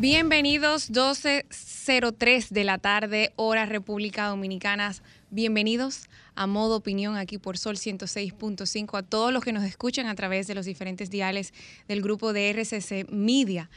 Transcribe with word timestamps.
Bienvenidos 0.00 0.90
12.03 0.90 2.48
de 2.48 2.64
la 2.64 2.78
tarde, 2.78 3.34
hora 3.36 3.66
República 3.66 4.28
Dominicana. 4.28 4.94
Bienvenidos 5.28 6.08
a 6.34 6.46
Modo 6.46 6.76
Opinión 6.76 7.18
aquí 7.18 7.36
por 7.36 7.58
Sol 7.58 7.76
106.5 7.76 8.96
a 8.96 9.02
todos 9.02 9.30
los 9.30 9.44
que 9.44 9.52
nos 9.52 9.62
escuchan 9.62 10.06
a 10.06 10.14
través 10.14 10.46
de 10.46 10.54
los 10.54 10.64
diferentes 10.64 11.10
diales 11.10 11.52
del 11.86 12.00
grupo 12.00 12.32
de 12.32 12.48
RCC 12.48 13.10
Media. 13.10 13.68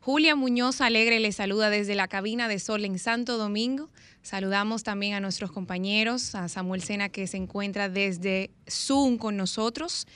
Julia 0.00 0.34
Muñoz 0.34 0.80
Alegre 0.80 1.20
les 1.20 1.36
saluda 1.36 1.68
desde 1.68 1.94
la 1.94 2.08
cabina 2.08 2.48
de 2.48 2.58
Sol 2.58 2.82
en 2.86 2.98
Santo 2.98 3.36
Domingo. 3.36 3.90
Saludamos 4.22 4.82
también 4.82 5.12
a 5.12 5.20
nuestros 5.20 5.52
compañeros, 5.52 6.34
a 6.34 6.48
Samuel 6.48 6.80
Sena 6.80 7.10
que 7.10 7.26
se 7.26 7.36
encuentra 7.36 7.90
desde 7.90 8.50
Zoom 8.66 9.18
con 9.18 9.36
nosotros, 9.36 10.06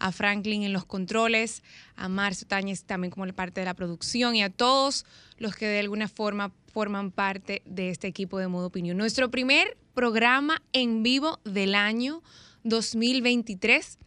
a 0.00 0.12
Franklin 0.12 0.64
en 0.64 0.72
los 0.72 0.84
controles, 0.84 1.62
a 1.94 2.08
Marcio 2.08 2.46
Táñez 2.48 2.84
también 2.84 3.10
como 3.10 3.26
parte 3.32 3.60
de 3.60 3.66
la 3.66 3.74
producción 3.74 4.34
y 4.34 4.42
a 4.42 4.50
todos 4.50 5.06
los 5.38 5.54
que 5.54 5.66
de 5.66 5.78
alguna 5.78 6.08
forma 6.08 6.52
forman 6.72 7.10
parte 7.10 7.62
de 7.66 7.90
este 7.90 8.08
equipo 8.08 8.38
de 8.38 8.48
Modo 8.48 8.66
Opinión. 8.66 8.96
Nuestro 8.96 9.30
primer 9.30 9.76
programa 9.94 10.62
en 10.72 11.02
vivo 11.02 11.38
del 11.44 11.74
año 11.74 12.22
2023 12.64 13.98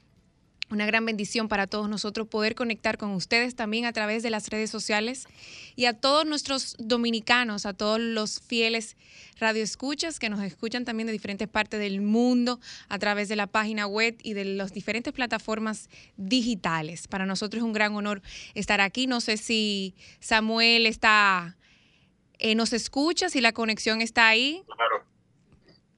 una 0.74 0.86
gran 0.86 1.06
bendición 1.06 1.48
para 1.48 1.68
todos 1.68 1.88
nosotros 1.88 2.28
poder 2.28 2.56
conectar 2.56 2.98
con 2.98 3.12
ustedes 3.12 3.56
también 3.56 3.86
a 3.86 3.94
través 3.94 4.24
de 4.24 4.30
las 4.30 4.50
redes 4.50 4.70
sociales 4.70 5.28
y 5.76 5.86
a 5.86 5.94
todos 5.94 6.26
nuestros 6.26 6.76
dominicanos, 6.80 7.66
a 7.66 7.74
todos 7.74 8.00
los 8.00 8.42
fieles 8.42 8.98
radioescuchas 9.40 10.20
que 10.20 10.30
nos 10.30 10.42
escuchan 10.42 10.86
también 10.86 11.08
de 11.08 11.14
diferentes 11.14 11.48
partes 11.48 11.80
del 11.80 12.02
mundo 12.02 12.60
a 12.90 13.00
través 13.00 13.30
de 13.30 13.36
la 13.36 13.48
página 13.48 13.88
web 13.88 14.18
y 14.24 14.34
de 14.34 14.46
las 14.46 14.74
diferentes 14.74 15.14
plataformas 15.14 15.90
digitales. 16.18 17.08
Para 17.08 17.26
nosotros 17.26 17.62
es 17.62 17.64
un 17.64 17.74
gran 17.74 17.96
honor 17.96 18.22
estar 18.54 18.82
aquí. 18.82 19.08
No 19.08 19.22
sé 19.22 19.38
si 19.38 19.96
Samuel 20.20 20.86
está, 20.86 21.56
eh, 22.40 22.56
nos 22.56 22.74
escucha, 22.74 23.30
si 23.30 23.42
la 23.42 23.54
conexión 23.54 24.02
está 24.02 24.28
ahí. 24.28 24.64
Claro. 24.66 25.06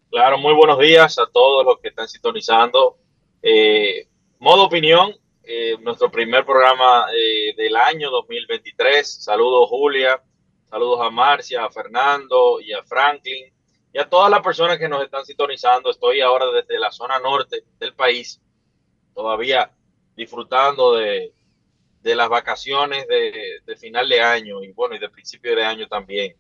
Claro, 0.09 0.37
muy 0.37 0.53
buenos 0.53 0.79
días 0.79 1.19
a 1.19 1.25
todos 1.27 1.65
los 1.65 1.79
que 1.79 1.89
están 1.89 2.07
sintonizando. 2.07 2.97
Eh, 3.41 4.07
Modo 4.45 4.65
Opinión, 4.65 5.11
eh, 5.41 5.75
nuestro 5.81 6.11
primer 6.11 6.45
programa 6.45 7.07
eh, 7.11 7.55
del 7.57 7.75
año 7.75 8.11
2023. 8.11 9.23
Saludos 9.23 9.67
Julia, 9.69 10.21
saludos 10.69 10.99
a 11.01 11.09
Marcia, 11.09 11.65
a 11.65 11.71
Fernando 11.71 12.61
y 12.61 12.71
a 12.71 12.83
Franklin 12.83 13.51
y 13.91 13.97
a 13.97 14.07
todas 14.07 14.29
las 14.29 14.41
personas 14.41 14.77
que 14.77 14.87
nos 14.87 15.03
están 15.03 15.25
sintonizando. 15.25 15.89
Estoy 15.89 16.21
ahora 16.21 16.45
desde 16.51 16.77
la 16.77 16.91
zona 16.91 17.17
norte 17.17 17.63
del 17.79 17.95
país, 17.95 18.39
todavía 19.15 19.71
disfrutando 20.15 20.93
de, 20.93 21.33
las 22.03 22.29
vacaciones 22.29 23.07
de, 23.07 23.75
final 23.77 24.07
de 24.07 24.21
año 24.21 24.63
y 24.63 24.71
bueno, 24.73 24.93
y 24.93 24.99
de 24.99 25.09
principio 25.09 25.55
de 25.55 25.63
año 25.65 25.87
también. 25.87 26.35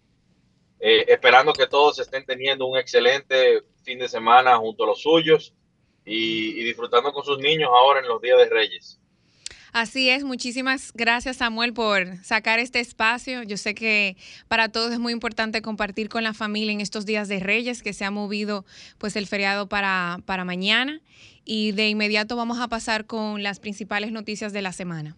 Eh, 0.79 1.05
esperando 1.07 1.53
que 1.53 1.65
todos 1.65 1.97
estén 1.97 2.23
teniendo 2.23 2.67
un 2.67 2.77
excelente 2.77 3.63
fin 3.83 3.97
de 3.97 4.07
semana 4.07 4.57
junto 4.57 4.83
a 4.83 4.87
los 4.87 5.01
suyos 5.01 5.55
y, 6.05 6.63
disfrutando 6.63 7.11
con 7.11 7.23
sus 7.23 7.39
niños 7.39 7.69
ahora 7.73 7.99
en 7.99 8.07
los 8.07 8.21
días 8.21 8.37
de 8.37 8.49
Reyes. 8.49 8.99
Así 9.73 10.09
es, 10.09 10.23
muchísimas 10.23 10.93
gracias 10.93 11.37
Samuel 11.37 11.73
por 11.73 12.23
sacar 12.23 12.59
este 12.59 12.79
espacio. 12.79 13.43
Yo 13.43 13.57
sé 13.57 13.75
que 13.75 14.15
para 14.47 14.69
todos 14.69 14.93
es 14.93 14.99
muy 14.99 15.11
importante 15.11 15.61
compartir 15.61 16.07
con 16.07 16.23
la 16.23 16.33
familia 16.33 16.71
en 16.71 16.79
estos 16.79 17.05
días 17.05 17.27
de 17.27 17.41
Reyes, 17.41 17.83
que 17.83 17.91
se 17.91 18.05
ha 18.05 18.11
movido 18.11 18.63
pues 18.97 19.17
el 19.17 19.27
feriado 19.27 19.67
para, 19.67 20.19
para 20.25 20.45
mañana. 20.45 21.01
Y 21.43 21.73
de 21.73 21.89
inmediato 21.89 22.37
vamos 22.37 22.59
a 22.59 22.69
pasar 22.69 23.05
con 23.05 23.43
las 23.43 23.59
principales 23.59 24.13
noticias 24.13 24.53
de 24.53 24.61
la 24.61 24.71
semana. 24.71 25.17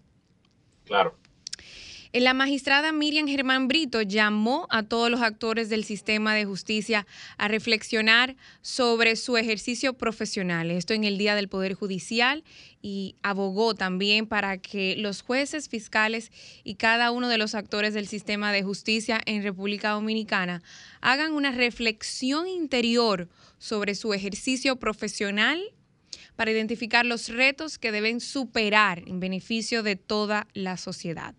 Claro. 0.86 1.16
La 2.14 2.34
magistrada 2.34 2.92
Miriam 2.92 3.28
Germán 3.28 3.68
Brito 3.68 4.02
llamó 4.02 4.68
a 4.70 4.84
todos 4.84 5.12
los 5.12 5.22
actores 5.22 5.70
del 5.70 5.84
sistema 5.84 6.34
de 6.34 6.46
justicia 6.46 7.06
a 7.38 7.48
reflexionar 7.48 8.36
sobre 8.62 9.16
su 9.18 9.38
ejercicio 9.38 9.94
profesional, 9.94 10.72
esto 10.72 10.94
en 10.94 11.04
el 11.04 11.18
Día 11.18 11.36
del 11.36 11.50
Poder 11.50 11.74
Judicial, 11.74 12.44
y 12.82 13.16
abogó 13.24 13.76
también 13.76 14.26
para 14.26 14.58
que 14.58 14.96
los 14.98 15.22
jueces, 15.22 15.68
fiscales 15.68 16.32
y 16.64 16.76
cada 16.76 17.12
uno 17.12 17.28
de 17.28 17.38
los 17.38 17.56
actores 17.56 17.94
del 17.94 18.08
sistema 18.08 18.54
de 18.54 18.64
justicia 18.64 19.20
en 19.26 19.44
República 19.44 19.90
Dominicana 19.90 20.64
hagan 21.02 21.34
una 21.34 21.52
reflexión 21.52 22.48
interior 22.48 23.28
sobre 23.60 23.96
su 23.96 24.14
ejercicio 24.14 24.78
profesional 24.78 25.62
para 26.38 26.52
identificar 26.52 27.06
los 27.06 27.30
retos 27.30 27.78
que 27.78 27.92
deben 27.92 28.22
superar 28.22 29.04
en 29.08 29.20
beneficio 29.20 29.84
de 29.84 29.98
toda 29.98 30.48
la 30.54 30.78
sociedad. 30.78 31.36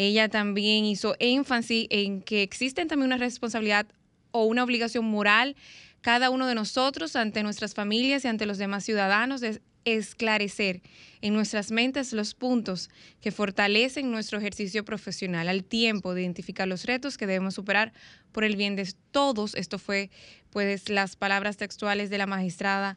Ella 0.00 0.30
también 0.30 0.86
hizo 0.86 1.14
énfasis 1.18 1.86
en 1.90 2.22
que 2.22 2.42
existe 2.42 2.86
también 2.86 3.08
una 3.08 3.18
responsabilidad 3.18 3.86
o 4.30 4.44
una 4.46 4.64
obligación 4.64 5.04
moral 5.04 5.56
cada 6.00 6.30
uno 6.30 6.46
de 6.46 6.54
nosotros 6.54 7.16
ante 7.16 7.42
nuestras 7.42 7.74
familias 7.74 8.24
y 8.24 8.28
ante 8.28 8.46
los 8.46 8.56
demás 8.56 8.82
ciudadanos 8.82 9.42
de 9.42 9.60
esclarecer 9.84 10.80
en 11.20 11.34
nuestras 11.34 11.70
mentes 11.70 12.14
los 12.14 12.34
puntos 12.34 12.88
que 13.20 13.30
fortalecen 13.30 14.10
nuestro 14.10 14.38
ejercicio 14.38 14.86
profesional 14.86 15.50
al 15.50 15.64
tiempo 15.64 16.14
de 16.14 16.22
identificar 16.22 16.66
los 16.66 16.86
retos 16.86 17.18
que 17.18 17.26
debemos 17.26 17.52
superar 17.52 17.92
por 18.32 18.44
el 18.44 18.56
bien 18.56 18.76
de 18.76 18.90
todos. 19.10 19.54
Esto 19.54 19.78
fue 19.78 20.08
pues 20.48 20.88
las 20.88 21.14
palabras 21.16 21.58
textuales 21.58 22.08
de 22.08 22.16
la 22.16 22.26
magistrada 22.26 22.96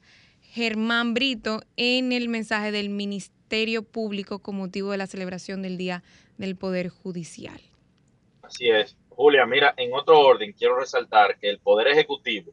Germán 0.53 1.16
Brito 1.16 1.62
en 1.78 2.12
el 2.12 2.30
mensaje 2.30 2.72
del 2.72 2.90
Ministerio 2.90 3.81
Público 3.81 4.38
con 4.38 4.56
motivo 4.56 4.91
de 4.91 5.00
la 5.00 5.08
celebración 5.08 5.64
del 5.64 5.78
Día 5.78 6.03
del 6.38 6.56
Poder 6.56 6.90
Judicial. 6.90 7.59
Así 8.44 8.69
es. 8.69 8.96
Julia, 9.09 9.47
mira, 9.47 9.74
en 9.78 9.96
otro 9.96 10.19
orden, 10.19 10.53
quiero 10.53 10.80
resaltar 10.80 11.40
que 11.40 11.50
el 11.50 11.58
Poder 11.58 11.88
Ejecutivo 11.88 12.52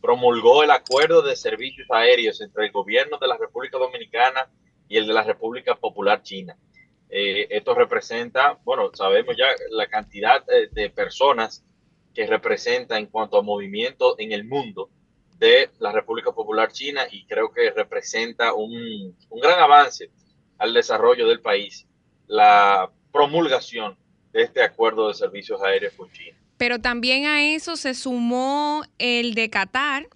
promulgó 0.00 0.62
el 0.62 0.70
acuerdo 0.70 1.20
de 1.20 1.36
servicios 1.36 1.86
aéreos 1.90 2.40
entre 2.40 2.64
el 2.64 2.72
gobierno 2.72 3.18
de 3.18 3.28
la 3.28 3.36
República 3.36 3.76
Dominicana 3.76 4.48
y 4.88 4.96
el 4.96 5.06
de 5.06 5.12
la 5.12 5.22
República 5.22 5.74
Popular 5.74 6.22
China. 6.22 6.56
Eh, 7.10 7.46
esto 7.50 7.74
representa, 7.74 8.58
bueno, 8.64 8.90
sabemos 8.94 9.36
ya 9.36 9.48
la 9.68 9.86
cantidad 9.88 10.42
eh, 10.50 10.70
de 10.72 10.88
personas 10.88 11.62
que 12.14 12.26
representa 12.26 12.96
en 12.96 13.04
cuanto 13.04 13.36
a 13.36 13.42
movimiento 13.42 14.14
en 14.18 14.32
el 14.32 14.44
mundo 14.44 14.88
de 15.38 15.70
la 15.78 15.92
República 15.92 16.32
Popular 16.32 16.72
China 16.72 17.02
y 17.10 17.24
creo 17.26 17.52
que 17.52 17.70
representa 17.70 18.54
un, 18.54 19.16
un 19.28 19.40
gran 19.40 19.58
avance 19.58 20.10
al 20.58 20.72
desarrollo 20.72 21.28
del 21.28 21.40
país. 21.40 21.86
La 22.26 22.90
promulgación 23.12 23.96
de 24.32 24.42
este 24.42 24.62
acuerdo 24.62 25.08
de 25.08 25.14
servicios 25.14 25.62
aéreos 25.62 25.94
con 25.94 26.10
China. 26.10 26.36
Pero 26.56 26.80
también 26.80 27.26
a 27.26 27.44
eso 27.44 27.76
se 27.76 27.94
sumó 27.94 28.84
el 28.98 29.34
de 29.34 29.50
Qatar, 29.50 30.08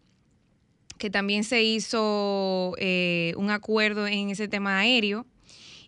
que 0.98 1.10
también 1.10 1.44
se 1.44 1.62
hizo 1.62 2.74
eh, 2.78 3.32
un 3.36 3.50
acuerdo 3.50 4.06
en 4.06 4.30
ese 4.30 4.48
tema 4.48 4.78
aéreo. 4.78 5.26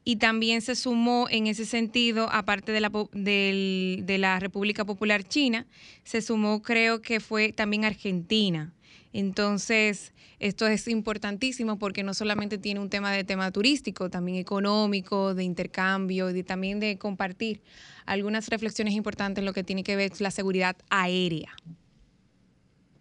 Y 0.03 0.17
también 0.17 0.63
se 0.63 0.77
sumó 0.77 1.27
en 1.31 1.47
ese 1.47 1.67
sentido, 1.67 2.29
aparte 2.33 2.73
de 2.73 2.81
la, 2.81 2.91
de 3.13 4.17
la 4.19 4.41
República 4.41 4.85
Popular 4.87 5.25
China, 5.25 5.67
se 6.05 6.23
sumó 6.23 6.63
creo 6.63 7.03
que 7.03 7.21
fue 7.21 7.53
también 7.53 7.85
Argentina. 7.85 8.73
Entonces, 9.13 10.15
esto 10.39 10.67
es 10.67 10.87
importantísimo 10.87 11.79
porque 11.79 12.03
no 12.03 12.15
solamente 12.15 12.59
tiene 12.59 12.81
un 12.81 12.91
tema 12.91 13.13
de 13.13 13.25
tema 13.25 13.51
turístico, 13.51 14.09
también 14.09 14.39
económico, 14.39 15.35
de 15.35 15.45
intercambio, 15.45 16.31
y 16.31 16.43
también 16.43 16.79
de 16.79 16.99
compartir 16.99 17.61
algunas 18.07 18.49
reflexiones 18.49 18.95
importantes 18.95 19.43
en 19.43 19.47
lo 19.47 19.53
que 19.53 19.65
tiene 19.65 19.83
que 19.83 19.97
ver 19.97 20.13
la 20.21 20.31
seguridad 20.31 20.77
aérea. 20.91 21.53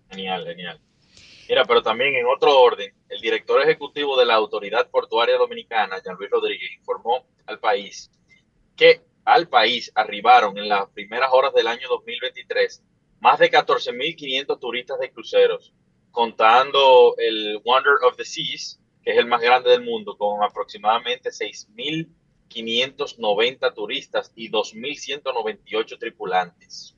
Genial, 0.09 0.45
genial. 0.45 0.79
Mira, 1.47 1.65
pero 1.65 1.81
también 1.81 2.15
en 2.15 2.25
otro 2.25 2.59
orden, 2.59 2.93
el 3.09 3.21
director 3.21 3.61
ejecutivo 3.61 4.17
de 4.19 4.25
la 4.25 4.35
Autoridad 4.35 4.87
Portuaria 4.89 5.35
Dominicana, 5.37 6.01
Jean 6.03 6.15
Luis 6.17 6.29
Rodríguez, 6.29 6.71
informó 6.77 7.25
al 7.45 7.59
país 7.59 8.11
que 8.75 9.01
al 9.25 9.47
país 9.47 9.91
arribaron 9.95 10.57
en 10.57 10.69
las 10.69 10.89
primeras 10.89 11.29
horas 11.31 11.53
del 11.53 11.67
año 11.67 11.87
2023 11.89 12.83
más 13.19 13.39
de 13.39 13.51
14.500 13.51 14.59
turistas 14.59 14.99
de 14.99 15.11
cruceros, 15.11 15.73
contando 16.19 17.15
el 17.17 17.61
Wonder 17.63 17.93
of 18.05 18.17
the 18.17 18.25
Seas, 18.25 18.77
que 19.01 19.11
es 19.11 19.17
el 19.17 19.25
más 19.25 19.39
grande 19.39 19.69
del 19.69 19.85
mundo, 19.85 20.17
con 20.17 20.43
aproximadamente 20.43 21.29
6.000 21.29 22.09
590 22.49 23.73
turistas 23.73 24.33
y 24.35 24.51
2.198 24.51 25.97
tripulantes. 25.97 26.97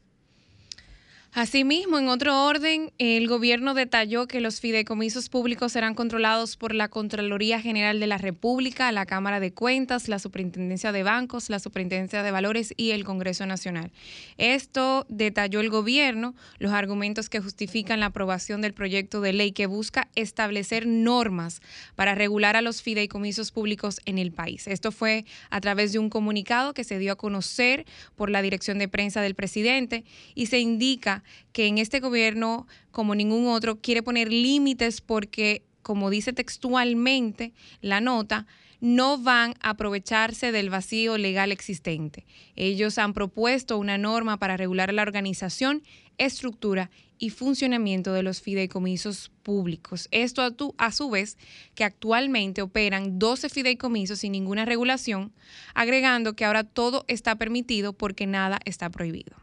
Asimismo, 1.33 1.97
en 1.97 2.09
otro 2.09 2.45
orden, 2.45 2.91
el 2.97 3.25
gobierno 3.29 3.73
detalló 3.73 4.27
que 4.27 4.41
los 4.41 4.59
fideicomisos 4.59 5.29
públicos 5.29 5.71
serán 5.71 5.95
controlados 5.95 6.57
por 6.57 6.75
la 6.75 6.89
Contraloría 6.89 7.61
General 7.61 8.01
de 8.01 8.07
la 8.07 8.17
República, 8.17 8.91
la 8.91 9.05
Cámara 9.05 9.39
de 9.39 9.53
Cuentas, 9.53 10.09
la 10.09 10.19
Superintendencia 10.19 10.91
de 10.91 11.03
Bancos, 11.03 11.49
la 11.49 11.59
Superintendencia 11.59 12.21
de 12.21 12.31
Valores 12.31 12.73
y 12.75 12.91
el 12.91 13.05
Congreso 13.05 13.45
Nacional. 13.45 13.93
Esto 14.37 15.05
detalló 15.07 15.61
el 15.61 15.69
gobierno, 15.69 16.35
los 16.59 16.73
argumentos 16.73 17.29
que 17.29 17.39
justifican 17.39 18.01
la 18.01 18.07
aprobación 18.07 18.59
del 18.59 18.73
proyecto 18.73 19.21
de 19.21 19.31
ley 19.31 19.53
que 19.53 19.67
busca 19.67 20.09
establecer 20.15 20.85
normas 20.85 21.61
para 21.95 22.13
regular 22.13 22.57
a 22.57 22.61
los 22.61 22.81
fideicomisos 22.81 23.53
públicos 23.53 24.01
en 24.05 24.17
el 24.17 24.33
país. 24.33 24.67
Esto 24.67 24.91
fue 24.91 25.23
a 25.49 25.61
través 25.61 25.93
de 25.93 25.99
un 25.99 26.09
comunicado 26.09 26.73
que 26.73 26.83
se 26.83 26.99
dio 26.99 27.13
a 27.13 27.17
conocer 27.17 27.85
por 28.17 28.29
la 28.29 28.41
Dirección 28.41 28.79
de 28.79 28.89
Prensa 28.89 29.21
del 29.21 29.33
presidente 29.33 30.03
y 30.35 30.47
se 30.47 30.59
indica 30.59 31.20
que 31.53 31.67
en 31.67 31.77
este 31.77 31.99
gobierno, 31.99 32.67
como 32.91 33.15
ningún 33.15 33.47
otro, 33.47 33.79
quiere 33.79 34.03
poner 34.03 34.31
límites 34.31 35.01
porque, 35.01 35.63
como 35.81 36.09
dice 36.09 36.33
textualmente 36.33 37.53
la 37.81 38.01
nota, 38.01 38.47
no 38.81 39.19
van 39.19 39.53
a 39.61 39.69
aprovecharse 39.69 40.51
del 40.51 40.69
vacío 40.69 41.17
legal 41.17 41.51
existente. 41.51 42.25
Ellos 42.55 42.97
han 42.97 43.13
propuesto 43.13 43.77
una 43.77 43.97
norma 43.97 44.37
para 44.37 44.57
regular 44.57 44.91
la 44.91 45.03
organización, 45.03 45.83
estructura 46.17 46.89
y 47.19 47.29
funcionamiento 47.29 48.13
de 48.13 48.23
los 48.23 48.41
fideicomisos 48.41 49.31
públicos. 49.43 50.07
Esto 50.09 50.41
a, 50.77 50.91
su 50.91 51.09
vez 51.11 51.37
que 51.75 51.83
actualmente 51.83 52.63
operan 52.63 53.19
12 53.19 53.49
fideicomisos 53.49 54.19
sin 54.19 54.31
ninguna 54.31 54.65
regulación, 54.65 55.31
agregando 55.75 56.35
que 56.35 56.45
ahora 56.45 56.63
todo 56.63 57.05
está 57.07 57.35
permitido 57.35 57.93
porque 57.93 58.25
nada 58.25 58.59
está 58.65 58.89
prohibido. 58.89 59.35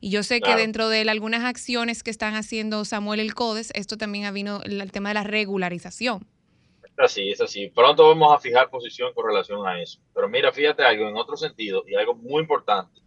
Y 0.00 0.10
yo 0.10 0.22
sé 0.22 0.40
que 0.40 0.54
dentro 0.54 0.88
de 0.88 1.08
algunas 1.08 1.44
acciones 1.44 2.02
que 2.02 2.10
están 2.10 2.34
haciendo 2.34 2.84
Samuel 2.84 3.18
el 3.18 3.34
CODES, 3.34 3.72
esto 3.74 3.96
también 3.96 4.26
ha 4.26 4.30
vino 4.30 4.60
el, 4.62 4.92
tema 4.92 5.10
de 5.10 5.14
la 5.14 5.24
regularización. 5.24 6.24
Es 6.84 6.98
así, 6.98 7.30
es 7.30 7.40
así. 7.40 7.68
Pronto 7.68 8.06
vamos 8.06 8.32
a 8.32 8.38
fijar 8.38 8.70
posición 8.70 9.12
con 9.12 9.26
relación 9.26 9.66
a 9.66 9.82
eso. 9.82 10.00
Pero 10.14 10.28
mira, 10.28 10.52
fíjate 10.52 10.84
algo 10.84 11.08
en 11.08 11.16
otro 11.16 11.36
sentido 11.36 11.82
y 11.86 11.96
algo 11.96 12.14
muy 12.14 12.42
importante, 12.42 13.00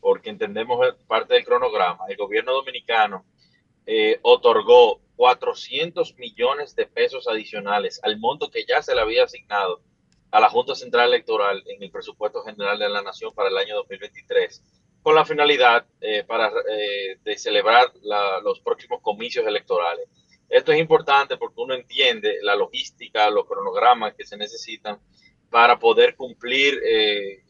porque 0.00 0.30
entendemos 0.30 0.80
parte 1.06 1.34
del 1.34 1.44
cronograma. 1.44 2.04
El 2.08 2.16
gobierno 2.16 2.52
dominicano 2.52 3.24
eh, 3.86 4.18
otorgó 4.22 5.00
400 5.14 6.16
millones 6.18 6.74
de 6.74 6.86
pesos 6.86 7.28
adicionales 7.28 8.00
al 8.02 8.18
monto 8.18 8.50
que 8.50 8.64
ya 8.64 8.82
se 8.82 8.94
le 8.96 9.00
había 9.00 9.24
asignado 9.24 9.80
a 10.32 10.40
la 10.40 10.48
Junta 10.48 10.74
Central 10.74 11.08
Electoral 11.08 11.62
en 11.66 11.82
el 11.82 11.90
presupuesto 11.90 12.42
general 12.42 12.78
de 12.80 12.88
la 12.88 13.02
Nación 13.02 13.32
para 13.32 13.48
el 13.48 13.58
año 13.58 13.76
2023 13.76 14.62
con 15.02 15.14
la 15.16 15.24
finalidad 15.24 15.84
eh, 16.00 16.22
para, 16.24 16.48
eh, 16.48 17.18
de 17.22 17.36
celebrar 17.36 17.92
los 18.42 18.60
próximos 18.60 19.00
comicios 19.02 19.46
electorales. 19.46 20.06
Esto 20.48 20.72
es 20.72 20.78
importante 20.78 21.36
porque 21.36 21.60
uno 21.60 21.74
entiende 21.74 22.38
la 22.42 22.54
logística, 22.54 23.28
los 23.30 23.46
cronogramas 23.46 24.14
que 24.14 24.24
se 24.24 24.36
necesitan 24.36 24.98
para 25.50 25.78
poder 25.78 26.14
cumplir 26.14 26.80
eh, 26.84 27.42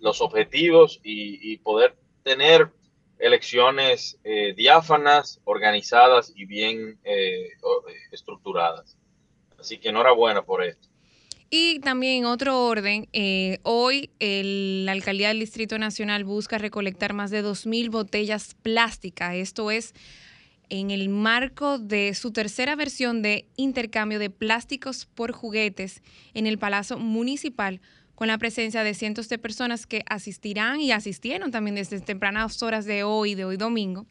los 0.00 0.20
objetivos 0.20 1.00
y, 1.02 1.56
poder 1.58 1.96
tener 2.22 2.70
elecciones 3.18 4.18
diáfanas, 4.56 5.40
organizadas 5.44 6.32
y 6.34 6.44
bien 6.44 6.98
estructuradas. 8.10 8.98
Así 9.58 9.78
que 9.78 9.88
enhorabuena 9.88 10.42
por 10.42 10.62
esto. 10.62 10.88
Y 11.50 11.78
también 11.80 12.20
en 12.20 12.24
otro 12.24 12.66
orden, 12.66 13.08
eh, 13.12 13.58
hoy 13.62 14.10
la 14.18 14.92
Alcaldía 14.92 15.28
del 15.28 15.40
Distrito 15.40 15.78
Nacional 15.78 16.24
busca 16.24 16.58
recolectar 16.58 17.12
más 17.12 17.30
de 17.30 17.44
2.000 17.44 17.90
botellas 17.90 18.54
plásticas. 18.62 19.34
Esto 19.34 19.70
es 19.70 19.94
en 20.68 20.90
el 20.90 21.08
marco 21.08 21.78
de 21.78 22.14
su 22.14 22.32
tercera 22.32 22.74
versión 22.74 23.22
de 23.22 23.46
intercambio 23.56 24.18
de 24.18 24.30
plásticos 24.30 25.06
por 25.06 25.32
juguetes 25.32 26.02
en 26.32 26.46
el 26.46 26.58
Palacio 26.58 26.98
Municipal 26.98 27.80
con 28.14 28.28
la 28.28 28.38
presencia 28.38 28.82
de 28.82 28.94
cientos 28.94 29.28
de 29.28 29.38
personas 29.38 29.86
que 29.86 30.04
asistirán 30.08 30.80
y 30.80 30.92
asistieron 30.92 31.50
también 31.50 31.74
desde 31.74 32.00
tempranas 32.00 32.62
horas 32.62 32.84
de 32.84 33.02
hoy, 33.02 33.34
de 33.34 33.44
hoy 33.44 33.56
domingo, 33.56 34.06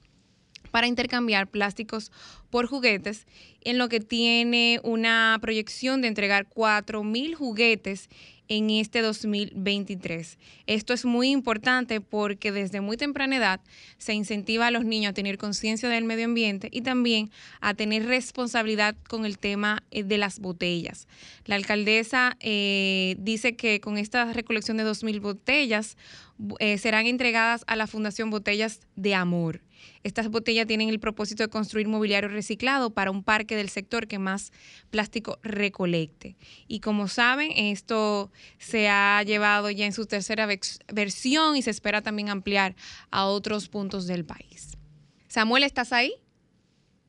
para 0.74 0.88
intercambiar 0.88 1.46
plásticos 1.46 2.12
por 2.50 2.66
juguetes, 2.66 3.28
en 3.62 3.78
lo 3.78 3.90
que 3.90 4.00
tiene 4.00 4.80
una 4.84 5.38
proyección 5.40 6.02
de 6.02 6.08
entregar 6.08 6.50
4.000 6.50 7.36
juguetes 7.36 8.10
en 8.48 8.72
este 8.72 9.04
2023. 9.04 10.40
Esto 10.66 10.94
es 10.94 11.06
muy 11.06 11.30
importante 11.30 12.02
porque 12.02 12.52
desde 12.52 12.82
muy 12.82 12.98
temprana 12.98 13.36
edad 13.38 13.62
se 14.00 14.16
incentiva 14.16 14.66
a 14.66 14.72
los 14.72 14.84
niños 14.84 15.12
a 15.12 15.14
tener 15.14 15.38
conciencia 15.38 15.90
del 15.90 16.06
medio 16.06 16.26
ambiente 16.26 16.70
y 16.72 16.82
también 16.82 17.30
a 17.62 17.76
tener 17.76 18.08
responsabilidad 18.08 18.96
con 19.08 19.26
el 19.26 19.38
tema 19.38 19.84
eh, 19.92 20.02
de 20.02 20.18
las 20.18 20.40
botellas. 20.40 21.08
La 21.46 21.54
alcaldesa 21.54 22.36
eh, 22.40 23.16
dice 23.20 23.56
que 23.56 23.80
con 23.80 24.00
esta 24.00 24.34
recolección 24.34 24.78
de 24.78 24.86
2.000 24.86 25.22
botellas 25.22 25.98
eh, 26.58 26.80
serán 26.80 27.06
entregadas 27.06 27.64
a 27.68 27.76
la 27.76 27.86
Fundación 27.86 28.32
Botellas 28.32 28.82
de 28.96 29.14
Amor. 29.14 29.62
Estas 30.04 30.30
botellas 30.30 30.68
tienen 30.68 30.90
el 30.90 31.00
propósito 31.00 31.44
de 31.44 31.50
construir 31.50 31.88
mobiliario 31.88 32.30
reciclado 32.30 32.90
para 32.90 33.12
un 33.12 33.24
parque 33.24 33.56
del 33.56 33.70
sector 33.70 34.08
que 34.08 34.20
más 34.20 34.52
plástico 34.90 35.40
recolecte. 35.44 36.36
Y 36.68 36.80
como 36.80 37.08
saben, 37.08 37.52
esto 37.56 38.32
se 38.58 38.90
ha 38.90 39.24
llevado 39.24 39.70
ya 39.70 39.86
en 39.86 39.94
su 39.94 40.06
tercera 40.06 40.48
versión 40.92 41.56
y 41.56 41.62
se 41.62 41.70
espera 41.70 42.02
también 42.02 42.30
ampliar 42.30 42.76
a 43.12 43.26
otros 43.26 43.70
puntos 43.70 44.08
del 44.08 44.26
país. 44.26 44.78
Samuel, 45.28 45.64
¿estás 45.64 45.94
ahí? 45.94 46.14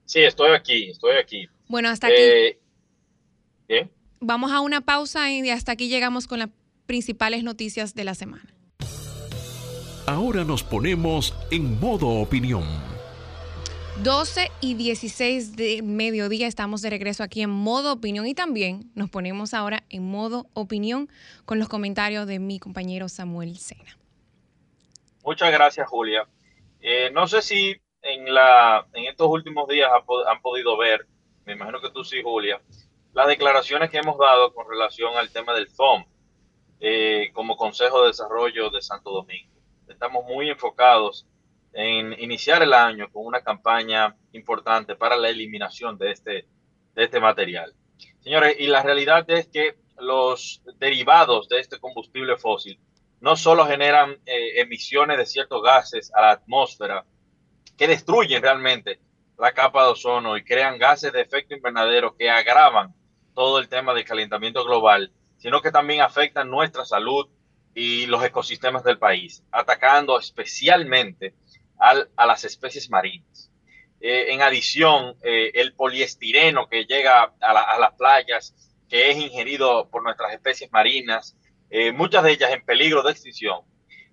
Sí, 0.05 0.21
estoy 0.21 0.53
aquí, 0.53 0.91
estoy 0.91 1.17
aquí. 1.17 1.49
Bueno, 1.69 1.89
hasta 1.89 2.07
aquí. 2.09 2.17
Eh, 3.69 3.89
Vamos 4.21 4.53
a 4.53 4.61
una 4.61 4.81
pausa 4.81 5.31
y 5.31 5.49
hasta 5.51 5.73
aquí 5.73 5.89
llegamos 5.89 6.27
con 6.27 6.39
las 6.39 6.49
principales 6.87 7.45
noticias 7.45 7.95
de 7.95 8.05
la 8.05 8.15
semana. 8.15 8.54
Ahora 10.07 10.45
nos 10.45 10.63
ponemos 10.63 11.35
en 11.51 11.81
modo 11.81 12.09
opinión. 12.09 12.65
12 14.03 14.51
y 14.61 14.75
16 14.75 15.57
de 15.57 15.81
mediodía 15.81 16.47
estamos 16.47 16.83
de 16.83 16.91
regreso 16.91 17.23
aquí 17.23 17.41
en 17.41 17.49
modo 17.49 17.95
opinión 17.95 18.27
y 18.27 18.35
también 18.35 18.91
nos 18.95 19.09
ponemos 19.09 19.55
ahora 19.55 19.83
en 19.89 20.07
modo 20.07 20.45
opinión 20.53 21.09
con 21.47 21.59
los 21.59 21.71
comentarios 21.71 22.27
de 22.27 22.39
mi 22.39 22.59
compañero 22.59 23.09
Samuel 23.09 23.57
Sena. 23.57 23.97
Muchas 25.25 25.51
gracias 25.51 25.89
Julia. 25.89 26.29
Eh, 26.83 27.11
no 27.15 27.27
sé 27.27 27.41
si 27.41 27.75
en, 28.03 28.35
la, 28.35 28.87
en 28.93 29.05
estos 29.05 29.29
últimos 29.31 29.67
días 29.69 29.91
han, 29.91 30.43
podido 30.43 30.77
ver, 30.77 31.07
me 31.47 31.55
imagino 31.55 31.81
que 31.81 31.89
tú 31.89 32.05
sí 32.05 32.21
Julia, 32.23 32.61
las 33.15 33.27
declaraciones 33.27 33.89
que 33.89 33.97
hemos 33.97 34.19
dado 34.19 34.53
con 34.53 34.69
relación 34.69 35.17
al 35.17 35.31
tema 35.31 35.55
del 35.55 35.67
FOM 35.67 36.05
eh, 36.81 37.31
como 37.33 37.57
Consejo 37.57 38.03
de 38.03 38.09
Desarrollo 38.09 38.69
de 38.69 38.83
Santo 38.83 39.11
Domingo 39.11 39.54
estamos 39.89 40.25
muy 40.25 40.51
enfocados 40.51 41.27
en 41.73 42.13
iniciar 42.21 42.63
el 42.63 42.73
año 42.73 43.11
con 43.11 43.27
una 43.27 43.43
campaña 43.43 44.17
importante 44.33 44.95
para 44.95 45.17
la 45.17 45.29
eliminación 45.29 45.99
de 45.99 46.13
este, 46.13 46.47
de 46.95 47.05
este 47.05 47.21
material. 47.21 47.75
Señores, 48.21 48.57
y 48.59 48.67
la 48.69 48.83
realidad 48.83 49.29
es 49.29 49.49
que 49.49 49.77
los 49.99 50.63
derivados 50.79 51.49
de 51.49 51.61
este 51.61 51.79
combustible 51.79 52.37
fósil 52.37 52.79
no 53.21 53.37
solo 53.37 53.67
generan 53.67 54.19
eh, 54.27 54.61
emisiones 54.61 55.19
de 55.19 55.27
ciertos 55.27 55.63
gases 55.63 56.13
a 56.15 56.21
la 56.21 56.31
atmósfera 56.33 57.05
que 57.77 57.89
destruyen 57.89 58.43
realmente 58.43 59.01
la 59.39 59.53
capa 59.53 59.85
de 59.85 59.93
ozono 59.93 60.37
y 60.37 60.45
crean 60.45 60.79
gases 60.79 61.13
de 61.13 61.23
efecto 61.23 61.55
invernadero 61.55 62.17
que 62.17 62.31
agravan 62.31 62.95
todo 63.35 63.59
el 63.59 63.69
tema 63.69 63.95
del 63.95 64.05
calentamiento 64.05 64.65
global, 64.65 65.13
sino 65.39 65.61
que 65.61 65.73
también 65.73 66.03
afectan 66.03 66.51
nuestra 66.51 66.85
salud, 66.85 67.27
y 67.75 68.07
los 68.07 68.25
ecosistemas 68.25 68.85
del 68.85 68.99
país, 68.99 69.43
atacando 69.51 70.19
especialmente 70.19 71.35
a 71.79 72.27
las 72.27 72.45
especies 72.45 72.89
marinas. 72.89 73.51
Eh, 74.07 74.35
en 74.35 74.43
adición, 74.43 75.17
eh, 75.23 75.51
el 75.55 75.73
poliestireno 75.73 76.69
que 76.69 76.85
llega 76.85 77.33
a, 77.41 77.79
las 77.79 77.93
playas, 77.95 78.55
que 78.87 79.11
es 79.11 79.17
ingerido 79.17 79.89
por 79.89 80.03
nuestras 80.03 80.35
especies 80.35 80.71
marinas, 80.71 81.35
eh, 81.71 81.91
muchas 81.91 82.23
de 82.23 82.33
ellas 82.33 82.53
en 82.53 82.63
peligro 82.67 83.03
de 83.03 83.13
extinción. 83.13 83.61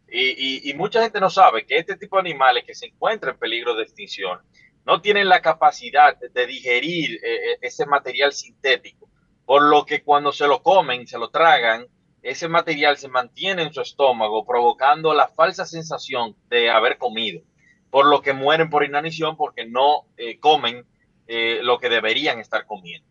Y, 0.10 0.70
y, 0.70 0.74
mucha 0.75 1.01
gente 1.01 1.20
no 1.20 1.30
sabe 1.30 1.65
que 1.65 1.75
este 1.75 1.98
tipo 1.98 2.15
de 2.15 2.22
animales 2.30 2.63
que 2.65 2.74
se 2.74 2.86
encuentran 2.86 3.34
en 3.34 3.39
peligro 3.39 3.75
de 3.75 3.84
extinción 3.84 4.39
no 4.86 5.01
tienen 5.01 5.27
la 5.27 5.41
capacidad 5.41 6.18
de 6.18 6.48
digerir 6.48 7.20
ese 7.62 7.86
material 7.86 8.32
sintético, 8.32 9.10
por 9.46 9.62
lo 9.62 9.86
que 9.86 10.03
cuando 10.03 10.32
se 10.32 10.48
lo 10.48 10.63
comen, 10.63 11.06
se 11.06 11.18
lo 11.18 11.30
tragan, 11.30 11.86
ese 12.24 12.48
material 12.48 12.98
se 12.98 13.08
mantiene 13.08 13.63
en 13.63 13.74
su 13.74 13.82
estómago, 13.82 14.46
provocando 14.46 15.13
la 15.13 15.28
falsa 15.28 15.66
sensación 15.66 16.36
de 16.50 16.70
haber 16.70 16.98
comido, 16.98 17.42
por 17.90 18.06
lo 18.06 18.22
que 18.22 18.34
mueren 18.34 18.70
por 18.70 18.84
inanición 18.84 19.36
porque 19.36 19.66
no 19.66 20.06
eh, 20.18 20.40
comen 20.40 20.86
eh, 21.28 21.60
lo 21.63 21.80
que 21.80 21.90
deberían 21.90 22.40
estar 22.40 22.66
comiendo. 22.66 23.08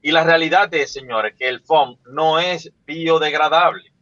Y 0.00 0.12
la 0.12 0.24
realidad 0.24 0.72
es, 0.74 0.92
señores, 0.92 1.34
que 1.38 1.48
el 1.48 1.60
foam 1.60 1.98
no 2.06 2.38
es 2.38 2.72
biodegradable. 2.86 3.92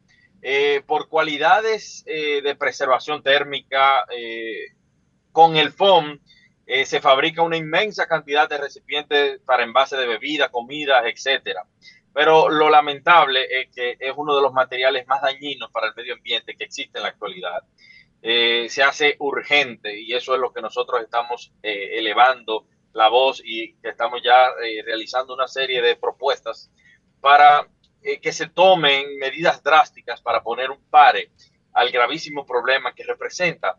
eh, 0.44 0.82
por 0.86 1.08
cualidades 1.08 2.04
de 2.04 2.56
preservación 2.58 3.22
térmica, 3.22 4.04
con 5.30 5.56
el 5.56 5.70
foam 5.70 6.18
se 6.84 7.00
fabrica 7.00 7.42
una 7.42 7.56
inmensa 7.56 8.06
cantidad 8.08 8.48
de 8.48 8.58
recipientes 8.58 9.40
para 9.46 9.62
envase 9.62 9.96
de 9.96 10.06
bebidas, 10.06 10.50
comidas, 10.50 11.04
etcétera. 11.06 11.64
Pero 12.14 12.48
lo 12.50 12.68
lamentable 12.68 13.46
es 13.50 13.70
que 13.74 13.96
es 13.98 14.12
uno 14.16 14.36
de 14.36 14.42
los 14.42 14.52
materiales 14.52 15.06
más 15.06 15.22
dañinos 15.22 15.70
para 15.70 15.88
el 15.88 15.94
medio 15.94 16.14
ambiente 16.14 16.54
que 16.56 16.64
existe 16.64 16.98
en 16.98 17.04
la 17.04 17.10
actualidad. 17.10 17.62
se 18.22 18.82
hace 18.82 19.16
urgente 19.18 20.00
y 20.00 20.12
eso 20.12 20.34
es 20.34 20.40
lo 20.40 20.52
que 20.52 20.60
nosotros 20.60 21.02
estamos 21.02 21.52
elevando 21.62 22.66
la 22.92 23.08
voz 23.08 23.42
y 23.44 23.74
que 23.76 23.90
estamos 23.90 24.20
ya 24.22 24.48
eh, 24.62 24.82
realizando 24.84 25.34
una 25.34 25.48
serie 25.48 25.80
de 25.82 25.96
propuestas 25.96 26.70
para 27.20 27.66
eh, 28.02 28.20
que 28.20 28.32
se 28.32 28.48
tomen 28.48 29.18
medidas 29.18 29.62
drásticas 29.62 30.20
para 30.20 30.42
poner 30.42 30.70
un 30.70 30.82
pare 30.90 31.30
al 31.72 31.90
gravísimo 31.90 32.44
problema 32.44 32.94
que 32.94 33.04
representa 33.04 33.78